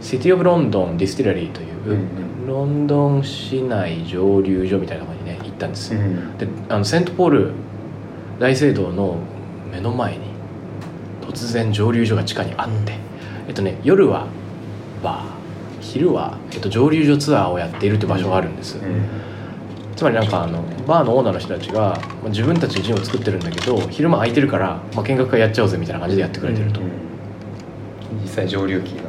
[0.00, 2.08] シティ・オブ・ロンドン・ディスティラリーという、うん
[2.46, 5.90] ロンドン市内蒸留所みたいなところにね行ったんです。
[5.90, 7.52] であのセントポール
[8.40, 9.18] 大聖堂の
[9.70, 10.24] 目の前に
[11.20, 12.94] 突然蒸留所が地下にあって、
[13.48, 14.26] えっとね夜は
[15.02, 15.42] バー。
[15.82, 18.78] 昼は、えっと、蒸留所ツアーをやっているという場所があるんです、
[19.96, 26.88] つまりなんかあのバーのオーナーの人たちがまあ自分たちでジンを作ってるんだけど昼間空いてるから、まあ、見学会やっちゃおうぜみたいな感じでやってくれてると、うん。
[28.22, 29.02] 実際蒸留機が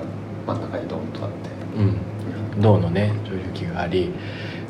[0.47, 1.49] 真ん中にドンとあって。
[1.77, 2.61] うん。
[2.61, 4.11] 銅のね蒸留機があり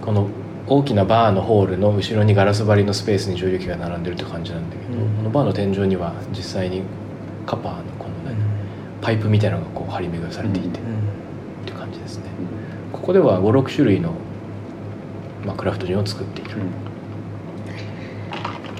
[0.02, 0.30] この
[0.68, 5.18] 大きなバーのホールの後ろにガラス張りのスペースに蒸留機が並んでるって感じなんだけど、うん。
[5.18, 6.84] このバーの天井には実際に
[7.46, 8.38] カパーのこのね
[9.02, 10.74] パイプみたいなのがこう張り巡らされていて、うん。
[10.74, 12.26] っていう感じですね。
[12.94, 14.14] ここでは56種類の、
[15.46, 16.52] まあ、クラフトジンを作っている、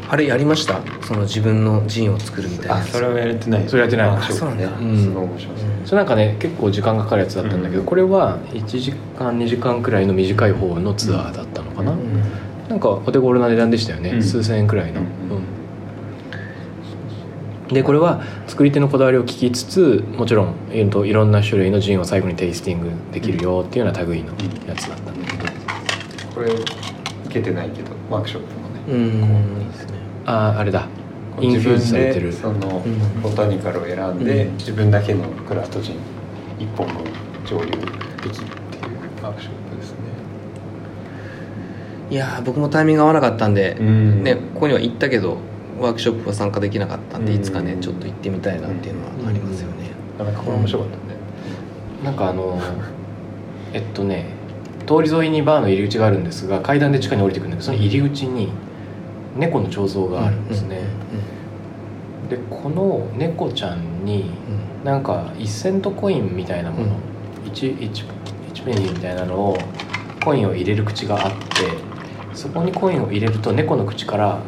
[0.10, 0.80] あれやりました？
[1.02, 2.76] その自分のジンを作るみたいな。
[2.78, 3.68] あそれはやれてない。
[3.68, 4.08] それやってない。
[4.10, 4.68] あそうなんだ。
[4.68, 7.88] うんすごい面白いですねそれなんかね結構時間がかかるやつだったんだけど、うん。
[7.88, 12.22] これは1時間2時間くらいの短い方のツアーだったのかな、うん。
[12.70, 14.24] なんかお手頃な値段でしたよね、うん。
[14.24, 15.08] 数千円くらいの、うん。
[15.08, 15.10] う
[17.72, 17.74] ん。
[17.74, 24.32] でこれは作り手のこだわりを聞きつつもちろんいろんな種類のジンを最後にテイスティングできるよっていうような類の
[24.68, 25.12] やつだった
[26.44, 26.64] れ受
[27.30, 28.82] けてないけどワークショップもね。
[28.88, 29.62] うん。
[29.62, 29.94] いいですね。
[30.26, 30.88] あああれだ。
[31.40, 32.28] インフューズされてる。
[32.28, 33.22] 自分でそのうん。
[33.22, 34.54] ボタニカルを選んで、うん。
[34.58, 35.96] 自分だけのクラフトジン
[36.60, 36.98] 一本分
[37.46, 38.34] 蒸留できるっていう
[39.24, 39.98] ワークショップですね。
[42.12, 44.24] いやー僕もタイミング合わなかったんで、うん。
[44.24, 45.38] ね、ここには行ったけど
[45.80, 47.40] ワークショップは参加できなかったんで、うん。
[47.40, 51.02] いつかねちょっと行ってみたいなっていうのはありますよね、なかなかこれ面白かったね、
[52.04, 52.62] なんかあの
[53.74, 54.28] えっとね
[54.86, 58.50] 通り沿いにバーの入り口があるんですが階段で地下に降りてくるんだけどその入り口に
[59.38, 60.82] 猫の彫像があるんですね、
[62.30, 64.30] でこの猫ちゃんに
[64.84, 66.96] なんか1セントコインみたいなもの、
[67.46, 68.06] 1, 1,
[68.54, 69.58] 1ペニーみたいなのを
[70.24, 71.38] コインを入れる口があって
[72.34, 74.40] そこにコインを入れると猫の口から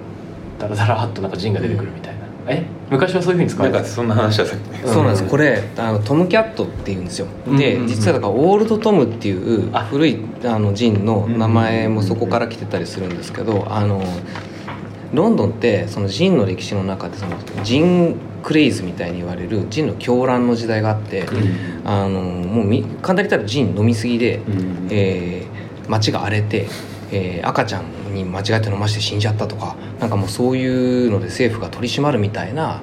[0.60, 3.82] ダラダラっとなんかジンが出てくるみたいな、え昔はそういうふうに使われてた？
[3.82, 4.70] なんかそんな話はさっき。
[4.70, 5.24] ねそうなんです。
[5.28, 7.28] これあのトムキャットっていうんですよ。
[7.58, 7.88] で、うんうんうん。
[7.88, 9.84] 実はだからオールドトムっていうあ。
[9.86, 14.04] 古いあのジンの名前もそこから来てたりするんですけどあの
[15.14, 21.26] ロンドンってそのジンの歴史の中でそのジンクレイズみたいに言われるジンの狂乱の時代があって、
[21.84, 24.88] あのもうみ簡単に言ったらジン飲みすぎで、うん。
[24.92, 25.56] えー
[25.88, 26.68] 街が荒れて、
[27.12, 32.82] えー赤ちゃんに間違えて飲まして死んじゃったとかなんかもうそういうので政府が取り締まるみたいな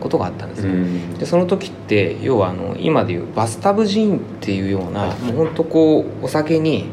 [0.00, 1.14] ことがあったんですよ、うん。
[1.18, 6.86] でその時って要はあの今でいうバスタブジンっていうような、もうほんとこうお酒に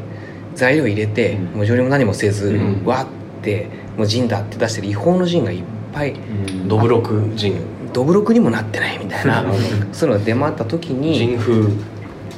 [0.54, 1.44] 材料入れて、うん。
[1.56, 2.84] もう蒸留も何もせず、うん。
[2.84, 3.06] わっ
[3.42, 6.68] てもうジンだって出してる違法のジンがいっぱいうん。
[6.68, 7.60] ドブロクジン。
[7.92, 9.44] どぶろくにもなってないみたいな
[9.92, 11.70] そういうのが出回った時にジン風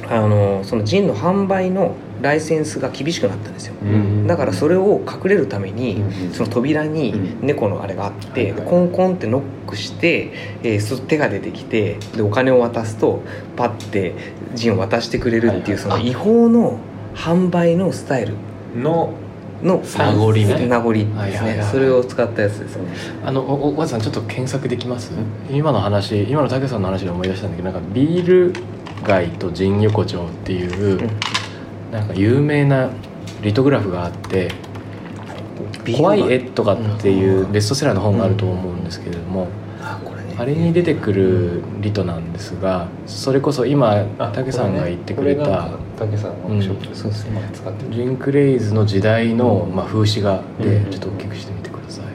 [0.09, 3.73] あのそのジンの販売のライセンスが厳しくなったんですよ。
[3.81, 7.47] うんだからそれを隠れるために、うんその扉にうん。
[7.47, 8.69] 猫のあれがあって、はいはい。
[8.69, 10.31] コンコンってノックして、
[10.63, 13.21] えーそ手が出てきてでお金を渡すと
[13.55, 14.15] パッて
[14.55, 16.79] ジンを渡してくれるっていう、その違法の
[17.15, 18.33] 販売のスタイル。
[18.75, 19.13] の
[19.63, 20.77] の名残みたいな。
[20.77, 20.99] 名残で
[21.35, 22.83] すね、それを使ったやつですね。
[23.25, 25.11] あのおおわざさんちょっと検索できます？
[25.49, 28.53] 今の話今の武さんの話で思い出したんだけどなんかビール
[29.05, 31.09] 街とジン横丁っていう、うん。
[31.91, 32.89] なんか有名な
[33.41, 34.49] リトグラフがあって
[35.95, 39.47] 「怖い絵」とかっていうベストセラーの本があると思うんですけれども、
[39.81, 40.13] あこ
[40.45, 46.95] れに出てくるリトなんですがそれこそ今武さんが言ってくれたこが竹さんのワークショップ、うん。
[46.95, 47.93] そうですね今使ってる。
[47.95, 49.75] ジンクレイズの時代の、うん。
[49.75, 50.91] まあ、風刺画でうん。
[50.91, 52.05] ちょっと大きくしてみてください、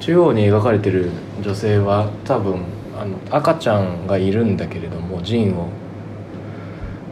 [0.00, 1.10] 中央に描かれてる
[1.42, 2.60] 女性は多分
[3.02, 5.68] あの赤ちゃんがいるんだけれどもジンを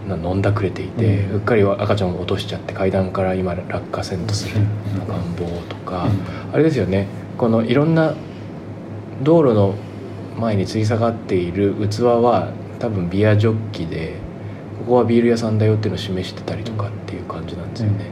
[0.07, 4.61] な飲んだくれていて、ううんっかり赤ちゃんを落としちゃって階段から今落下せんとする
[5.09, 6.09] 願望とか、
[6.53, 7.09] あれですよね。
[7.37, 8.15] このいろんな
[9.23, 9.75] 道路の
[10.39, 14.15] 前に吊り下がっている器は多分ビアジョッキで
[14.79, 18.07] ここはビール屋さんだよっていうのを示してたりとかっていう感じなんですよね、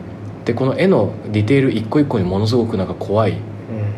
[0.45, 3.39] でこの絵のディテール一個一個にものすごくなんか怖い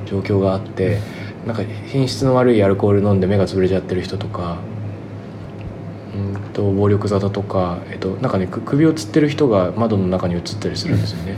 [0.06, 0.98] 状況があって
[1.46, 4.58] なんか品質の悪いアルコール飲んで目が潰れちゃってる人とか
[6.14, 11.36] うんと暴力沙汰とか、えっと、なんかねく首をつってる人が窓の中に映ったりするんですよね。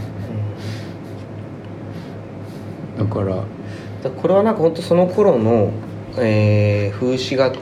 [2.99, 3.45] だから
[4.03, 5.73] だこれはなんか本当その頃の、
[6.19, 7.53] えー風刺画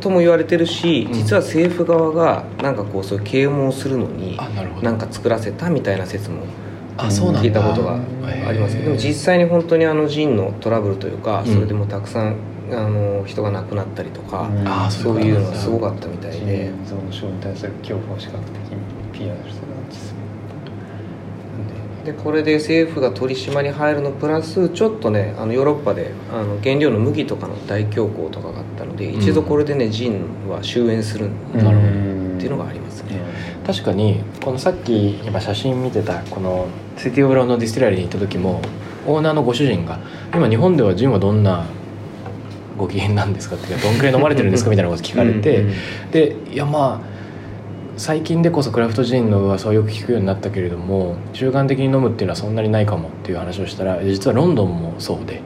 [0.00, 1.12] とも言われてるしうん。
[1.12, 4.48] 実は政府側がなんかこうそういう啓蒙するのにあ
[4.82, 6.67] なんか作らせたみたいな説もうなんだ
[7.06, 8.00] 聞いたことが
[8.46, 11.54] ありますけどでも実際に本当にあのジンのトラブルというかうん。
[11.54, 12.36] それでもたくさん
[12.70, 16.70] あの人が亡くなったりとかうんあそういうのがすごかったみたい心で
[17.10, 18.78] 症に対する恐怖を視覚的に
[19.12, 20.14] PR するアーティス
[22.04, 31.62] でこれで政府が取り締まり入るのプラスちょっとねあのヨーロッパであの原料の麦とかの大恐慌とかがあったので一度これでねジンは終焉するんだ。
[31.64, 32.17] なるほど
[32.48, 33.20] いうのがありますね。
[33.66, 38.60] 確かにこのさっき今写真見てたこのシティ・オブ・ロンドン・ディスティラリーに行った時も
[39.06, 39.98] オーナーのご主人が
[40.34, 41.64] 「今日本ではジンはどんな
[42.76, 45.72] ご機嫌なんですか?」って「どんくらい飲まれてるんですか?」みたいなこと聞かれて、うん
[46.10, 47.07] でいやまあ
[47.98, 55.42] 最近でこそクラフトジンの噂をよく聞くようになったけれども習慣的に飲むっていうのはそんなにないかもっていう話をしたら実はロンドンもそうで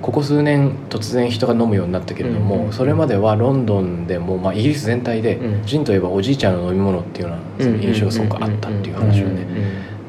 [0.00, 2.66] ここ数年突然人が飲むようになったけれども、うん。
[2.66, 5.66] うんそれまではロンドンでも、まあ、イギリス全体で、うん。
[5.66, 9.46] ジンといえばおじいちゃんの飲み物っていうような印象がすごくあったっていう話をね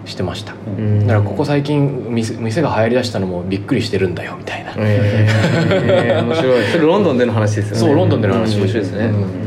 [0.06, 0.54] してました。
[0.54, 1.02] うん。
[1.02, 5.28] だからここ最近店店が流行りだしたのもびっくりしてるんだよみたいな、え
[6.18, 6.66] え面白い。
[6.66, 7.80] それロンドンでの話ですよね。
[7.80, 8.62] そうロンドンでの話うん。
[8.62, 9.06] 面白いですね。
[9.06, 9.44] うんうん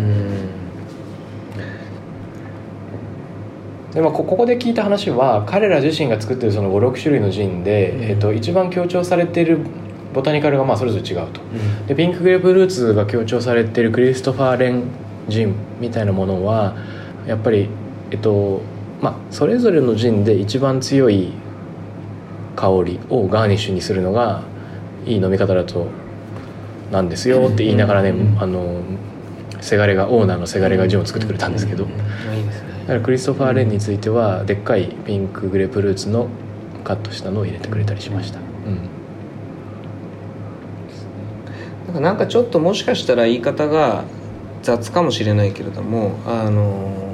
[3.97, 8.03] でまあ、こここで聞いた話は彼ら自身が作ってるその56種類のジンで、うん。
[8.03, 9.61] えっと一番強調されている
[10.13, 11.41] ボタニカルがまあそれぞれ違うと。
[11.87, 14.83] でピンクグレープフルーツが強調されているクリストファーレン
[15.29, 16.77] ジンみたいなものは
[17.27, 17.71] やっぱり
[18.11, 18.61] えっと
[19.01, 21.33] まあそれぞれのジンで一番強い
[22.55, 24.43] 香りをガーニッシュにするのが
[25.07, 25.87] いい飲み方だと
[26.93, 28.39] なんですよって言いながらね、うん。
[28.39, 28.83] あの
[29.63, 31.91] せがれがオーナーのせがれがジンを作ってくれたんですけど、うん。
[31.93, 31.99] うん。
[31.99, 32.03] う
[32.35, 32.37] ん。
[32.37, 36.29] いいですねだからクリストファー・レンについてはでっかいピンクグレープフルーツの
[36.85, 38.45] カットしたのを入れてくれたりしました、うん。
[41.87, 44.05] なんかなんかちょっともしかしたら言い方が
[44.63, 47.07] 雑かもしれないけれどもあのー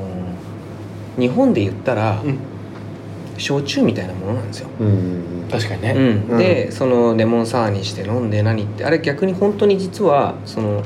[1.18, 2.38] 日本で言ったら、うん。
[3.38, 5.48] 焼酎みたいなものなんですよ、うん。
[5.50, 6.32] 確かにね、うん。
[6.32, 6.38] うん。
[6.38, 10.82] でそのレモンサワーにして飲んで何ってあれ逆に本当に実はその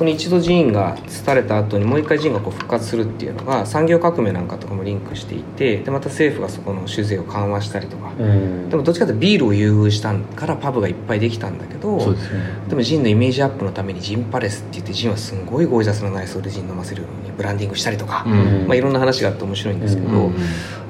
[0.00, 8.70] その一度ジーンが廃れた後にもう一回ジーンがこう復活するっていうのが産業革命なんかとかもリンクしていてでまた政府がそこの酒税を緩和したりとか、うん。
[8.70, 12.40] でもどっちかというとビールを優遇したからパブがいっぱいできたんだけどですね。
[12.66, 18.66] でもジンのイメージアップのためにジンパレスって言ってジンはすんごいゴージャスな内装でジン飲ませるようにブランディングしたりとか、うん。
[18.68, 20.34] まあ、いろんな話があって面白いんですけど、うん。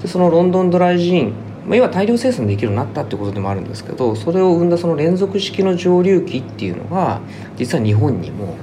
[0.01, 1.33] でそのロンドンドライジン、
[1.67, 7.21] まあ、要は大量生産できるようになったってことでもあるんですけどそれを生んだその連続式の蒸留機っていうのが
[7.57, 8.55] 実は日本にも、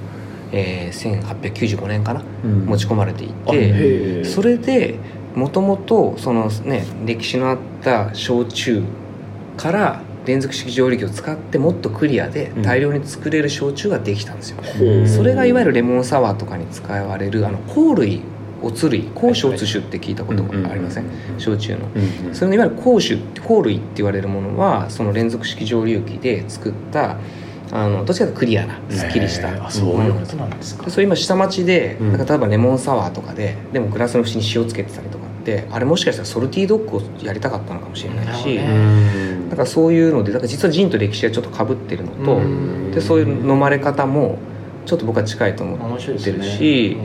[0.51, 2.65] えー1895年かな、うん。
[2.65, 4.95] 持ち込まれていあてそれで
[5.35, 8.83] もともとそのね歴史のあった焼酎
[9.55, 15.01] から連続式蒸留機を使ってもっとクリアで大量に作れる焼酎ができたんですよ、う。
[15.03, 18.21] んそれがいわゆるレモンサワーとかに使われるあの香類
[18.61, 21.05] おつ類香酒おつ酒って聞いたことがありません、
[21.37, 21.79] 焼酎の。
[22.27, 27.17] うんそれのいわゆる香酒香類って言われるものはその連続式蒸留機で作った
[27.71, 29.49] あのどちらかというとクリアなすっきりした。
[29.49, 30.85] へえあそういうことなんですか。
[30.85, 32.11] でそれ今下町で、うん。
[32.13, 38.79] なんか例えばレモンサワーとかででもグラスの縁に塩つけてたりとかってあれもしかしたらソルティードッグをやりたかったのかもしれないし、なるほどう
[39.45, 39.49] ん。
[39.49, 42.91] だからそういうのでだから実はジンと歴史がちょっとかぶってるのと、うん。
[42.91, 44.37] でそういう飲まれ方も
[44.85, 46.45] ちょっと僕は近いと思ってるですね。
[46.45, 46.97] し、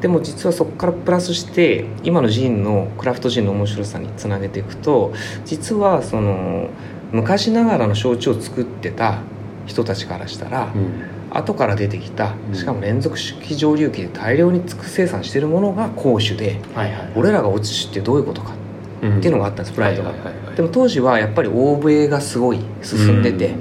[0.00, 5.12] でも実はそこからプラスして今のジンのクラフトジンの面白さにつなげていくと
[5.44, 6.70] 実はその
[7.12, 9.20] 昔ながらの焼酎を作ってた
[9.66, 11.16] 人たちからしたら、うん。
[11.30, 12.54] 後から出てきたうん。
[12.54, 18.54] しかも連続式蒸留機で大量に生産してるものが香酒ではいはい俺らがおつ酒ってどういうことか
[19.02, 20.14] うんっていうのがあったんですプライドが、
[20.56, 23.54] でも当時はやっぱり欧米がすごい進んでて、うん。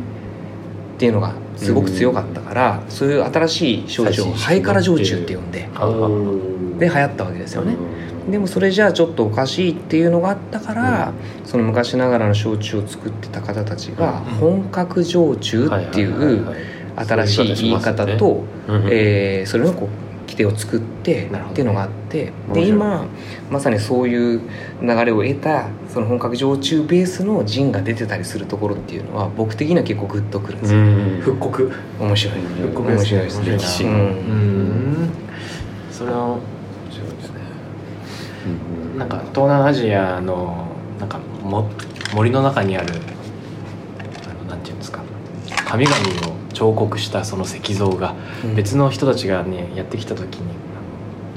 [0.96, 5.86] っていうのがすごく強かったから、そういう新しい焼酎をハイカラ焼酎って呼んであ
[6.80, 7.76] で流行ったわけですよね、
[8.30, 16.46] でもそれじゃあちょっとおかしいっていうのがあったから、その昔ながらの焼酎を作ってた方たちが本格焼酎っていう
[16.96, 18.44] 新しい言い方と、
[18.90, 22.66] えーそれのこう規定を作ってっていうのがあって面白い。
[22.66, 23.06] で今
[23.52, 24.42] まさにそういう
[24.82, 30.80] 流れを得たその本格焼酎ベースのジンが出てたりするところっていうのは僕的には結構グッとくるんですよ、
[31.22, 31.72] 復刻。
[32.00, 32.40] 面白い。
[32.40, 33.90] 復刻面白いですね。
[33.90, 35.10] うんうん
[35.92, 36.55] それの面白いですね
[38.98, 40.68] なんか東南アジアの
[41.00, 41.70] なんかも
[42.14, 42.94] 森の中にある
[44.30, 45.02] あのなんていうんですか。
[45.66, 45.96] 神々
[46.32, 48.56] を彫刻したその石像がうん。
[48.56, 50.54] 別の人たちがねやってきた時に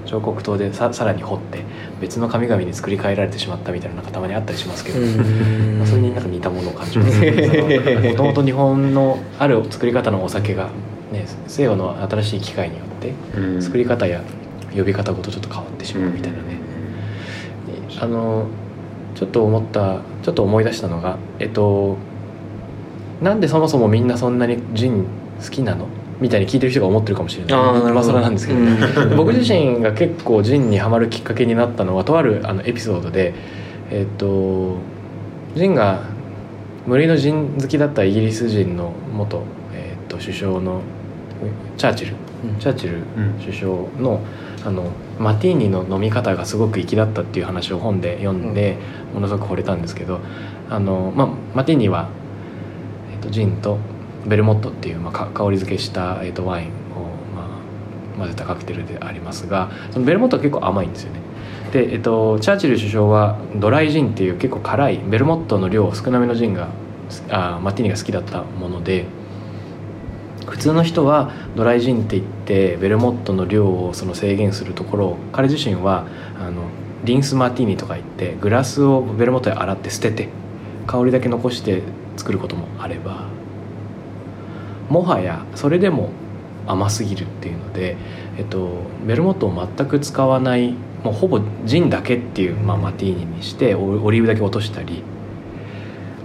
[0.07, 1.65] 彫刻刀でささらに彫って
[2.01, 5.79] 別の神々に作り変えられてしまったみたいなのがたまにあったりしますけど、うん。
[5.79, 7.21] まあ、それになんか似たものを感じます。
[7.21, 10.71] もともと日本のある作り方のお酒が、
[11.13, 13.63] ね、西洋の新しい機械によってうん。
[13.63, 14.23] 作り方や
[14.75, 16.59] 呼び方ごとちょっと変わってしまうみたいなね、
[18.01, 18.47] あの
[19.15, 21.97] ちょっと思ったちょっと思い出したのがえっと
[23.21, 25.05] なんでそもそもみんなそんなにジン
[25.43, 25.87] 好きなの？
[26.21, 27.91] みたいに聞いてる人が思ってるかもしれない。
[27.91, 28.77] 今更なんですけど、うん。
[29.17, 33.35] 僕自身が結構ジンにはまるきっかけになったのはとあるあのエピソードで
[33.91, 34.75] えっと
[35.55, 36.01] ジンが
[36.87, 39.43] 無類のジン好きだったイギリス人の元、
[39.73, 40.81] えっと首相の
[41.77, 42.15] チャーチル？
[42.59, 43.01] チャーチルうん。
[43.41, 44.21] 首相の
[44.67, 44.85] あの
[45.19, 48.79] マティーニの飲み方がすごく粋だったっていう話を本で読んで、
[49.15, 50.21] ものすごく惚れたんですけど
[50.71, 52.09] あの、まあ、マティーニは、
[53.13, 53.79] えっとジンと
[54.27, 56.71] ベルモットっていう、まあ、か香り付けした、えっとワインを、
[57.35, 57.61] ま
[58.17, 61.21] あ、混ぜたカクテルでありますがそのベルモットは結構甘いんですよね。
[61.73, 66.69] で、えっと、チャーチル首相はドライジンっていう結構辛いベルモットの量少なめのジンが
[67.31, 69.07] あマティーニが好きだったもので
[70.51, 76.07] 普通の人はドライジンって言ってベルモットの量をその制限するところを彼自身は
[76.39, 76.63] あの
[77.05, 80.29] リンスマティーニとか言ってグラスをベルモットで洗って捨てて
[80.87, 81.83] 香りだけ残して
[82.17, 83.29] 作ることもあれば
[84.89, 86.11] もはやそれでも
[86.67, 87.97] 甘すぎるっていうので、
[88.37, 90.73] えっと、ベルモットを全く使わない
[91.05, 95.03] もうほぼジンだけっていう、まあ、マティーニにしてオリーブだけ落としたり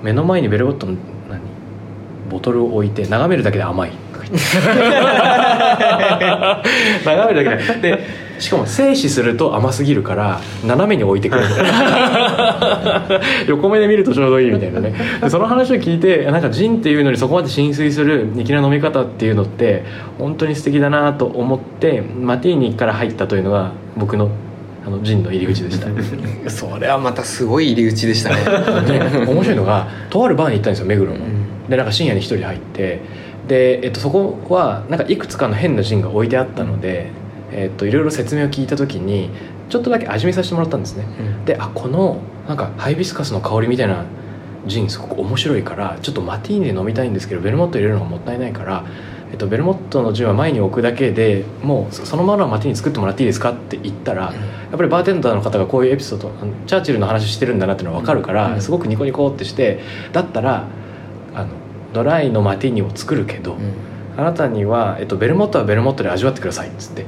[0.02, 0.98] 目の前にベルモットの
[1.30, 1.42] 何？
[2.30, 4.03] ボトルを置いて眺めるだけで甘い。
[7.06, 7.98] 眺めるだけで。
[7.98, 11.48] でしかも静止すると甘すぎるから斜めに置いてくる。
[11.48, 14.94] みたいな横目で見るとちょうどいいみたいなね。
[15.22, 19.84] でその話を聞いてなんかジンっていうのにそこまで浸水する粋な飲み方っていうのって
[20.18, 24.30] 本当に素敵だなと思ってマティーニから入ったというのが僕の
[24.86, 25.88] あのジンの入り口でした。
[26.50, 28.38] それはまたすごい入り口でしたね。
[28.86, 31.20] で面白いのがとあるバーに行ったんですよ目黒の、
[31.70, 33.00] でなんか深夜に一人入って
[33.48, 37.12] で、えっと、そこはなんかいくつかの変なジンが置いてあったので、
[37.52, 39.30] えっと、いろいろ説明を聞いた時に
[39.70, 41.46] ちょっとだけ味見させてもらったんですね、うん。
[41.46, 44.06] であこのなんかハイビスカスの香りみたいな
[44.66, 48.86] ジンすごく面白いからちょっとマティーニで飲みたいんですけどベルモット入れるのがもったいないから、
[49.32, 56.32] えっと、ベルモットのジンは前に置くだけでもうそそのままのマティーニ作ってもらっていいですかって言ったら、やっぱりバーテンダーの方がこういうエピソード
[56.66, 58.62] チャーチルの話してるんだなっていうのが分かるから、うん。
[58.62, 59.82] すごくニコニコってして
[60.14, 60.68] だったら
[61.94, 63.58] ドライのマティーニを作るけど、
[64.18, 67.06] あなたには、えっと、ベルモットはベルモットで味わってくださいっつって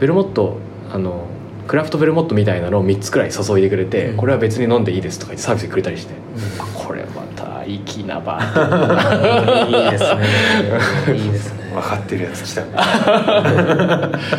[0.00, 0.58] ベルモット
[0.92, 1.26] あの
[1.68, 4.16] クラフトベルモットみたいなのを3つくらい注いでくれて、うん。
[4.16, 6.14] これは別に飲んでいいですとか言ってサービスでくれたりして、
[6.74, 10.24] これまた粋なバー いいですね。
[11.14, 11.58] いいですね。
[11.78, 12.68] 分かってるやつ来たね。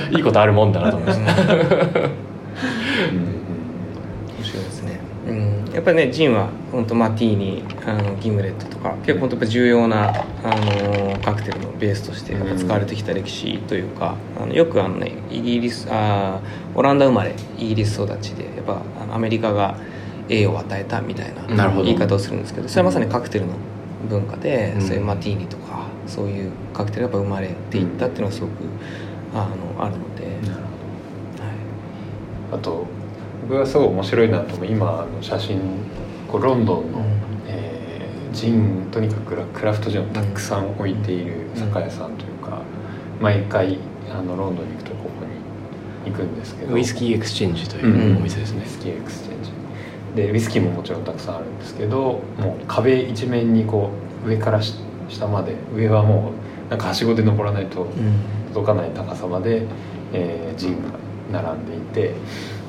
[0.18, 1.60] いいことあるもんだなと思いました、面
[4.42, 10.14] 白いですね、うん、やっぱりねジンは本当マティーニあのギムレットとか結構本当重要なあ
[10.44, 19.78] のカクテルのベースとして使われてきた歴史というか、あのよくあのねイギリスあーオランダ生まれイギリス育ちでやっぱあのアメリカが
[20.28, 23.54] 栄を与えたみたいな言い方をするんですけどそれはまさにカクテルの
[24.10, 24.82] 文化で、うん。
[24.82, 28.52] そういうマティーニとかそういうカクテルがやっぱ生まれていったっていうのがすごく
[29.34, 30.36] あのあるので、はい。
[32.52, 32.86] あと
[33.50, 35.60] 僕がすごい面白いなと思う今あの写真
[36.32, 37.04] こうロンドンの、
[37.48, 42.62] えージンとにかくクラフトジンをたくさん置いている酒屋さんというか、
[43.20, 45.26] 毎回あのロンドンに行くとここ
[46.06, 46.76] に行くんですけど。
[46.76, 48.62] ウイスキーエクスチェンジというお店ですね。
[48.62, 49.52] ウイ、スキーエクスチェンジ。
[50.16, 53.90] でウイスキーももちろんたくさんあるんですけどもう壁一面にこ
[54.26, 54.76] う上からし
[55.08, 56.34] 下まで上はも
[56.68, 57.88] うなんかはしごで登らないと
[58.50, 59.64] 届かない高さまで、
[60.14, 60.84] えージン
[61.32, 62.14] が並んでいて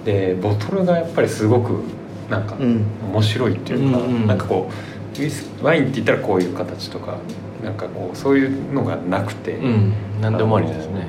[0.05, 1.83] でボトルがやっぱりすごく
[2.31, 2.85] なんかうん。
[3.13, 4.27] 面白いっていうか、うんうん。
[4.27, 4.71] なんかこ
[5.19, 7.19] うウイスワインって言ったらこういう形とか
[7.63, 9.93] なんかこうそういうのがなくて、うん。
[10.21, 11.07] 何でもありですね。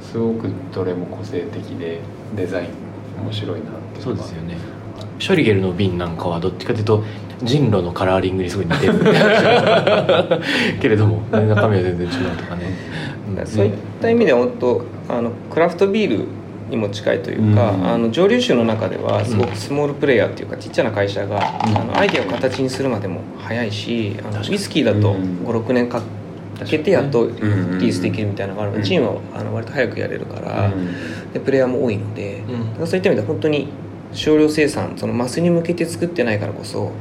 [0.00, 2.00] すごくどれも個性的で
[2.36, 2.68] デザイン
[3.22, 4.56] 面白いなってそうですよね。
[5.18, 7.04] ショリゲルの瓶なんかはどっちかというと
[7.42, 8.94] 人狼のカラーリングにすごい似てる
[10.80, 12.62] けれども中身は全然違うとかね。
[13.32, 16.24] うんそういった意味では本当あのクラフトビール
[16.68, 17.86] にも近いというか、うん。
[17.86, 21.76] あの蒸留酒の中ではすごくスモールプレイヤーっていうかちっちゃな会社が、うん。
[21.76, 25.46] あのアイデアを形にするまでも早いしあのウイスキーだとうん。
[25.46, 26.02] 56年か
[26.68, 28.82] けてやっとリリースできるみたいなのがあるのうん。
[28.82, 31.32] でチームはあの割と早くやれるから、うん。
[31.32, 32.42] でプレイヤーも多いので、
[32.78, 33.68] そういった意味では本当に
[34.12, 36.92] 少量生産そのマスに向けて作ってないからこそ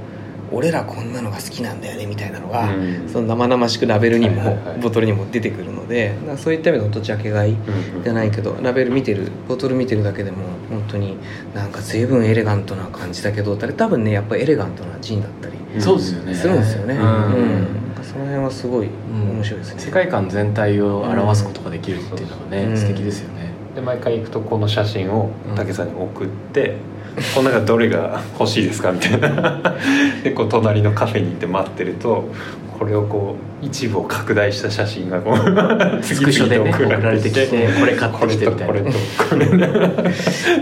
[0.52, 3.10] 俺らこんなのが好きなんだよねみたいなのが、うん。
[3.10, 4.80] その生々しくラベルにも、はいはいはい。
[4.80, 10.38] ボトルにも出てくるのでそういった意味で本当ジャケ買いうんじゃないけどラベル見てるボトル見てるだけでも
[10.70, 11.18] 本当に
[11.54, 16.34] なんか随分エレガントな感じだけど多分ねやっぱりエレガントなジンだったりそうですよね。
[16.34, 17.68] するんですよね、ううん。
[18.04, 19.30] その辺はすごいうん。
[19.38, 22.78] 面白いですね、世界観全体を表すことができるっていうのがね、うん。
[22.78, 23.52] 素敵ですよね。
[23.76, 26.78] で毎回行くとこの写真を武さんに送って
[27.34, 29.76] 「この中どれが欲しいですか?」みたいな。
[30.24, 32.30] でこう隣のカフェに行って待ってると
[32.78, 38.74] これをこう一部を拡大した写真がこうスクショでね送られてきてこれ買ってきてみたいな。
[38.74, 38.91] これと
[39.26, 40.11] これとこれ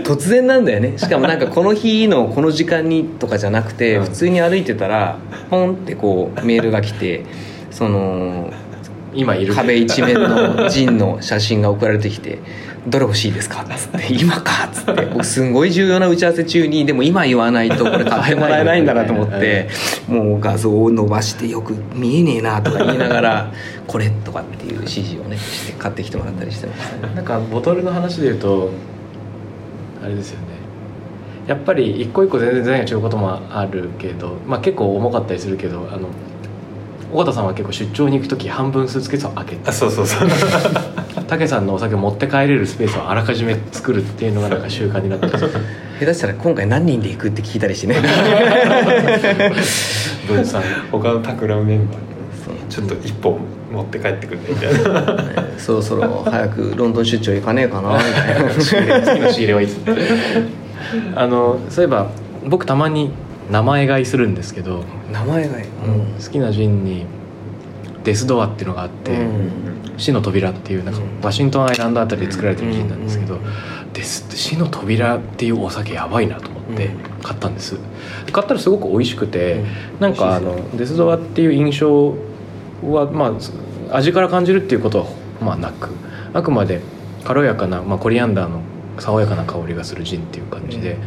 [0.02, 0.94] 突然なんだよね。
[0.96, 4.04] しかもなんかこの日のこの時間にとかじゃなくて、うん。
[4.04, 5.16] 普通に歩いてたら
[5.50, 7.24] ポンってこうメールが来て
[7.70, 8.50] その
[9.16, 9.54] 今いる。
[9.54, 12.38] 壁一面のジンの写真が送られてきて
[12.86, 19.68] 「どれ欲しいですか?」っつって「今か」っつって 僕すんごい重要な打ち合わせ中にでも今言わないとこれ買ってもらえないんだなと思って
[20.08, 23.52] もう画像を伸ばしてよく見えねえなとか言いながら
[23.86, 28.70] 「これ」とかっていう指示をねして買ってきてもらったりしてましたねなんかボトルの話で言うと
[30.04, 30.56] あれですよね。
[31.46, 36.08] やっぱり一個一個全然全然違うこともあるけど、まあ、結構重かったりするけどあの
[37.16, 39.70] 尾形さんは結構出張に行く時半分スーツケースを開けて。
[39.70, 40.28] あそうそうそう。
[41.26, 45.26] 武さんのお酒を持って帰れるスペースをあらかじめ作るっていうのがなんか習慣になって。
[45.26, 45.46] ま す
[45.98, 47.96] 下手したら今回何人で行くって聞いたりしてね
[50.28, 50.62] 分散
[50.92, 52.02] 他のタクラムメンバーに
[52.68, 53.38] ちょっと一本
[53.72, 55.16] 持って帰ってくんねみたいな。
[55.56, 57.96] そろそろ早くロンドン出張行かねえかな。
[57.96, 59.80] みたいな次の仕入れはいつ
[61.14, 62.08] あのそういえば
[62.46, 63.10] 僕たまに
[63.50, 65.62] 名前買いするんですけど、名前がい？
[65.62, 65.66] い、
[66.24, 67.06] 好きなジンに
[68.04, 69.50] デスドアっていうのがあって、うん
[69.98, 71.20] 死の扉っていうなんかうん。
[71.22, 73.40] ワシントンアイランドあたりで作られてるジンなんですけど、うん
[73.94, 77.00] デス死の扉っていうお酒やばいなと思ってうん。
[77.22, 77.78] 買ったんです。
[78.30, 80.00] 買ったらすごく美味しくて、うん。
[80.00, 82.14] なんかあのデスドアっていう印象
[82.82, 83.34] はま
[83.90, 85.06] あ味から感じるっていうことは
[85.40, 85.88] まあなく
[86.34, 86.82] あくまで
[87.24, 88.60] 軽やかな、まあ、コリアンダーの
[88.98, 90.98] 爽やかな香りがするジンっていう感じで、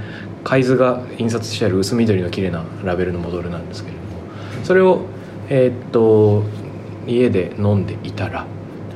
[0.49, 4.07] 海図が印刷してある薄緑の綺麗なラベルのモドルなんですけれども
[4.63, 5.01] それを
[5.47, 6.43] えーっと
[7.07, 8.45] 家で飲んでいたら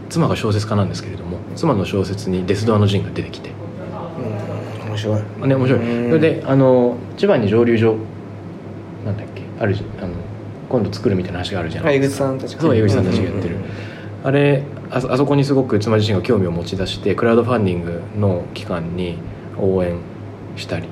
[0.09, 3.49] 妻が小説家なんですけれども妻の小説にデスドアのジンが出てきて。
[3.49, 5.21] うん面白い。
[5.41, 6.03] あね面白い。
[6.03, 6.09] うん。
[6.09, 7.97] それであの千葉に蒸留所
[9.05, 10.09] なんだっけあるじあの
[10.69, 12.25] 今度作るみたいな話があるじゃない江ですか。
[12.25, 13.55] 口さんたちそう江口さんたちがやってる。
[14.23, 19.17] あれああそこにすごく妻自身が興味を持ち出してクラウドファンディングの期間に
[19.59, 19.97] 応援
[20.55, 20.87] したり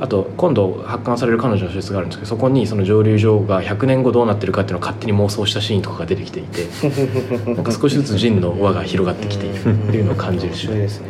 [0.00, 6.66] あと今度発刊される彼女の小説があるんですけどそこにその蒸留所が100年後どうなってるかっていうのを勝手に妄想したシーンとかが出てきていて
[7.54, 11.06] なんか少しずつジンの輪が広がってきているっていうのを感じるし面白いですね。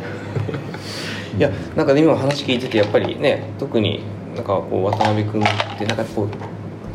[1.37, 4.03] いやなんか今話聞いててやっぱりね特に
[4.35, 5.45] なんかこう渡辺君っ
[5.79, 6.27] てなんかこ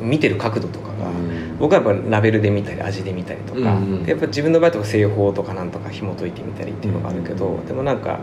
[0.01, 1.11] う見てる角度とかが、
[1.59, 4.03] 僕はやっぱラベルで見たり味で見たりとか、うんうん。
[4.05, 8.21] でやっぱ自分の場合とか製法とかなんとか紐解いてみたりっていうのがあるけど、でもなんか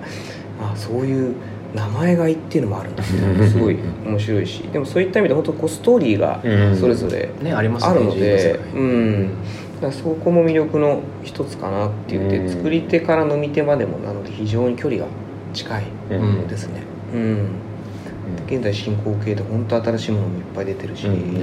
[0.62, 1.36] あそういう
[1.74, 3.04] 名前がいっていうのもあるんだ。
[3.04, 4.64] すごい面白いし。
[4.72, 6.78] でもそういった意味で本当こうストーリーがうん。
[6.78, 9.30] それぞれねありますねあるので、うん、
[9.82, 12.50] だそこも魅力の一つかなって言って、うん。
[12.50, 15.08] 作り手から飲み手までもなので非常に距離が
[15.54, 17.48] 近いうんですね、うん。
[18.48, 21.34] 現在進行形で本当新しいものもいっぱい出てるし、うん。
[21.34, 21.40] ね。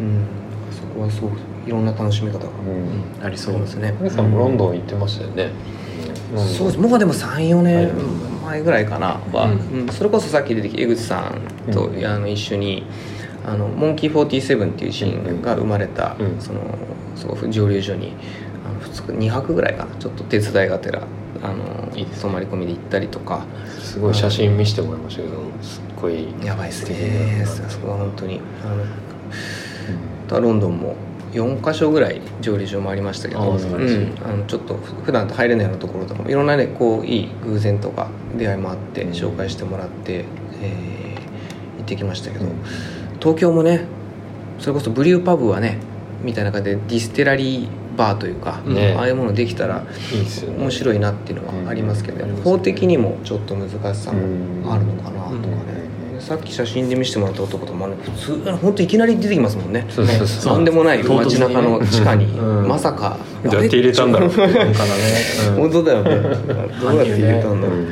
[0.00, 0.24] うん。
[0.70, 3.26] そこはすごくいろんな楽しみ方がうん。
[3.26, 3.54] ありそう。
[3.54, 5.50] ありますね、皆さんもロンドン行ってましたよね。
[6.36, 6.78] そうです。
[6.78, 7.88] 僕はでも34年はい
[8.48, 9.80] 前ぐらいかなは、うん。
[9.82, 9.88] うん。
[9.88, 11.34] それこそさっき出てきた江口さ
[11.68, 12.04] んと、うん。
[12.04, 12.84] あの一緒に
[13.44, 16.40] あのモンキー47っていうシーンが生まれた、うん。
[16.40, 16.60] その
[17.14, 18.14] そこ蒸留所に
[18.64, 19.94] あの2日2泊ぐらいかな。
[19.96, 21.02] ちょっと手伝いがてら
[21.42, 22.10] あのいいね。
[22.20, 23.44] 泊まり込みで行ったりとか。
[23.66, 27.40] すごい写真見せてもらいましたけどすっごいやばいですね。
[27.40, 28.40] なそこは本当に。
[28.62, 28.86] あのあ
[30.28, 30.94] とはロンドンも
[31.32, 39.10] 4か所ぐらい蒸留所もありましたけど、あうん、あのちょっとふ普段と入れないようなところとかもいろんなねこういい偶然とか出会いもあってうん。
[39.12, 40.24] 紹介してもらって、
[40.60, 40.98] えー
[41.78, 42.52] 行ってきましたけど、うん
[43.20, 43.84] 東京もね
[44.60, 45.78] それこそ brewpub はね
[46.22, 48.94] みたいな感じで distilleryバーというか、ね。
[48.96, 49.84] ああいうものできたら
[50.56, 52.36] 面白いなっていうのはありますけど、うん。
[52.42, 55.57] 法的にもちょっと難しさもあるのかなとか
[56.28, 59.86] さっき写真で見せてもらった男とかもあの普通本当いきなり出てきますもんね。
[59.88, 60.52] そうそうそう。
[60.52, 62.68] なんでもない街中の地下に、うん。
[62.68, 63.16] まさか。
[63.44, 64.28] どうやって入れたんだろう。
[64.28, 64.72] ってなんかね、
[65.56, 66.10] 本当だよね。
[66.82, 67.86] どうやって入れたんだろう、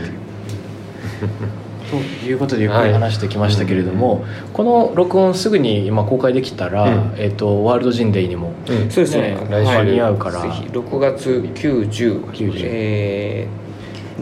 [1.91, 7.13] ということでゆっくり話してきましたけれども、この録音すぐに今公開できたら、うん。
[7.17, 8.91] えっとワールド人デイにもうん。
[8.91, 9.31] そうですね。
[9.31, 10.43] ね来週間に合うから。
[10.43, 10.65] ぜひ。
[10.71, 13.67] 6月90 90えー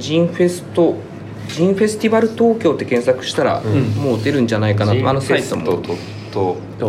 [0.00, 0.96] ジンフェスト
[1.48, 3.82] ジンフェスティバル東京って検索したら、うん。
[4.02, 5.08] もう出るんじゃないかなと。
[5.08, 5.64] あのサイトも。
[5.82, 5.96] 東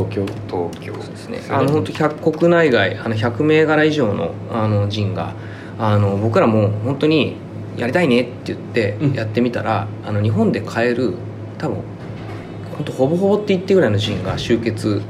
[0.09, 0.25] 京。
[0.47, 0.93] 東京。
[0.93, 1.41] ですね。
[1.49, 5.33] あの本当100国内外あの100銘柄以上のあのジンが
[5.77, 7.37] あの僕らも本当に
[7.77, 9.13] やりたいねって言ってうん。
[9.13, 11.13] やってみたら、あの日本で買える
[11.57, 11.77] 多分
[12.77, 15.01] 本当ほぼほぼって言ってぐらいのジンが集結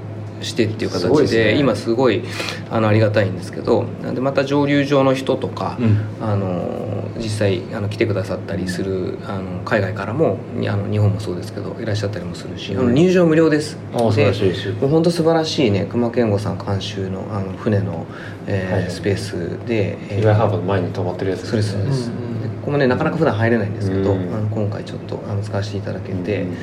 [0.42, 1.60] してっていう形でね。
[1.60, 2.24] 今すごい
[2.70, 6.00] あのありがたいんですけどなんでまた蒸留所の人とか、うん。
[6.22, 6.85] あの
[7.18, 13.78] 実際あの来てくださったりするあの海外からもにあの日本もそうですけどいらっしゃったりもするし、あの入場無料です。
[13.94, 18.06] ああ素晴らしいですもう本当素晴らしいね熊健吾さん監修のあの船の、
[18.48, 26.56] えーはいスペースで、えー岩井ハーバーの前に止まってるやつそうですそうです、うんうんでここもねなかなか普段入れないんですけど、うんあの今回ちょっとあの使わせていただけて、うん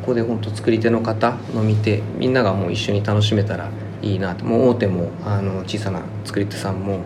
[0.00, 3.70] ここで本当作り手の方飲み手みんながもう一緒に楽しめたら
[4.00, 7.00] いいなともう大手もあの小さな作り手さんも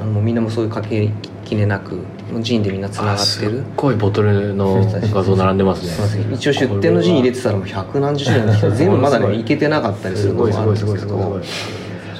[0.00, 1.10] あのみんなもそういう掛け
[1.44, 1.98] きねなく
[2.32, 3.26] もうジンでみんなつながあってる。
[3.26, 3.46] す
[3.92, 6.34] いボトルの画像並んでますね。
[6.34, 10.96] 一応出店のジン入れてたらもう百何十種類なんですけど全部まだねいけてなかったりするのもあるんですけど。
[10.98, 11.42] すごいすごいすごい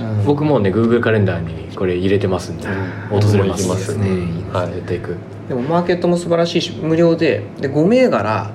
[0.01, 2.69] うん僕もうね Google カレンダーにこれ入れてますんで
[3.13, 5.17] うん訪れますますねうんはい絶対行く
[5.49, 8.51] でもマーケットも素晴らしいし無料でで5銘柄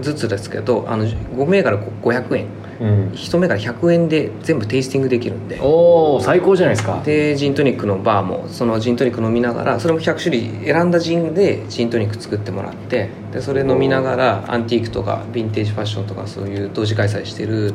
[0.00, 2.46] ずつですけどあの5銘柄500円
[2.82, 3.12] うん。
[3.12, 5.58] 1銘柄100円で全部テイスティングできるんで。
[5.60, 7.00] おお最高じゃないですか。
[7.04, 17.74] でジントニックのバーもそのジントニック飲みながらそれも100種類選んだジンでジントニック作ってもらってでそれ飲みながらアンティークとかヴィンテージファッションとかそういう同時開催してる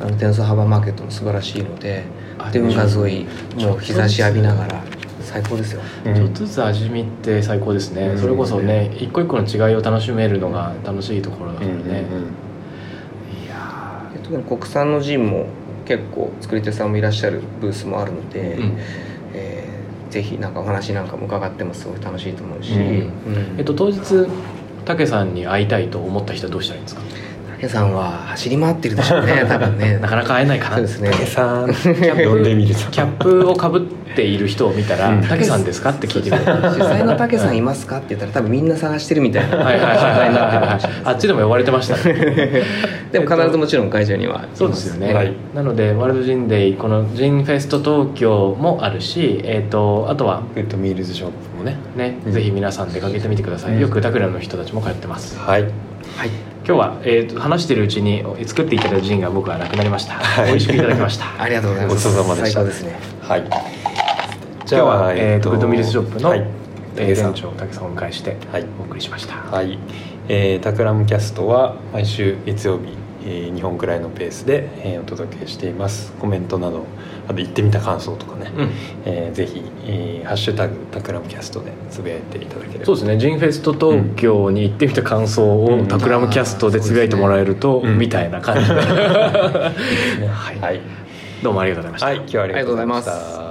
[0.00, 2.04] あのテンソハバーマーケットも素晴らしいので
[2.38, 3.26] あで運河沿い
[3.56, 4.82] もう日差し浴びながら
[5.20, 5.80] 最高ですよ。
[6.04, 6.14] うん。
[6.14, 8.18] ちょっとずつ味見って最高ですね、うん。
[8.18, 12.08] それこそね一個一個の違いを楽しめるのが楽しいところだからうんうんね、いやで
[14.24, 15.46] 特に国産のジンも
[15.84, 18.78] 結構作り手さんもいらっしゃるブースもあるので、ーうん。
[19.34, 19.74] えー
[20.10, 22.78] ぜひなんかお話なんかも伺ってもすごい楽しいと思うし、うん。
[22.80, 23.10] うん。
[23.58, 24.00] えっと当日
[24.84, 27.02] 武さんに会いたいと思った人はどうしたらいいんですか？
[27.64, 29.98] 武さんは走り回ってるでしょうね 多分ね。
[29.98, 30.76] なかなか会えないかな。
[30.76, 31.10] そうですね。
[31.10, 31.66] 武さん。
[31.66, 32.90] 呼んでみると。
[32.90, 33.82] キャップをかぶっ
[34.14, 40.74] ている人を見たらうん「武さんですか?」って聞いてくれる主催の武さんいますかって言ったら多分みんな探してるみたいなはいはいはい状態になってるかはい。
[40.74, 42.62] もしれないあっちでも呼ばれてましたね。
[43.12, 44.58] でも必ずもちろん会場にはいます。
[44.58, 45.32] そうですよね、はい。
[45.54, 51.76] なのでワールドジンデイこのジンフェスト東京もあるし、えー、とあとはグッドミールズショップもね。
[51.96, 52.32] ね、うん。
[52.32, 53.80] ぜひ皆さん出かけてみてください、うん。
[53.80, 55.38] よくタクラの人たちも通ってます。
[55.38, 56.28] はいはい。
[56.66, 60.46] 今日は、えー、と話してるうちに作っていただいたジンが僕はなくなりました、はい。
[60.48, 61.26] 美味しくいただきました。
[61.42, 61.94] ありがとうございます。
[62.08, 62.64] ごちそうさまでした。
[62.64, 62.98] ですね。
[63.20, 63.40] はい。
[63.40, 66.46] 今日は、えー、とグッドミールズショップの、はい。
[66.96, 68.66] え店長武さんをお迎えしてはい。
[68.80, 69.78] お送りしました、はい、
[70.28, 72.96] えータクラムキャストは毎週月曜日、
[73.26, 76.12] えー、2本くらいのペースで、えーお届けしています。
[76.20, 76.84] コメントなど
[77.28, 78.70] あと行ってみた感想とかね、うん。
[79.04, 82.84] えーぜひ、えーハッシュタグタクラムキャスト」でつぶやいていただければ。
[82.86, 83.18] そうですね。
[83.18, 85.86] ジンフェスト東京に行ってみた感想を、うん。
[85.86, 87.98] タクラムキャストでつぶやいてもらえると、うん。
[87.98, 88.80] みたいな感じで、ね
[90.32, 90.58] はい。
[90.60, 90.80] はい、
[91.42, 93.43] どうもありがとうございました、はい、今日はありがとうございました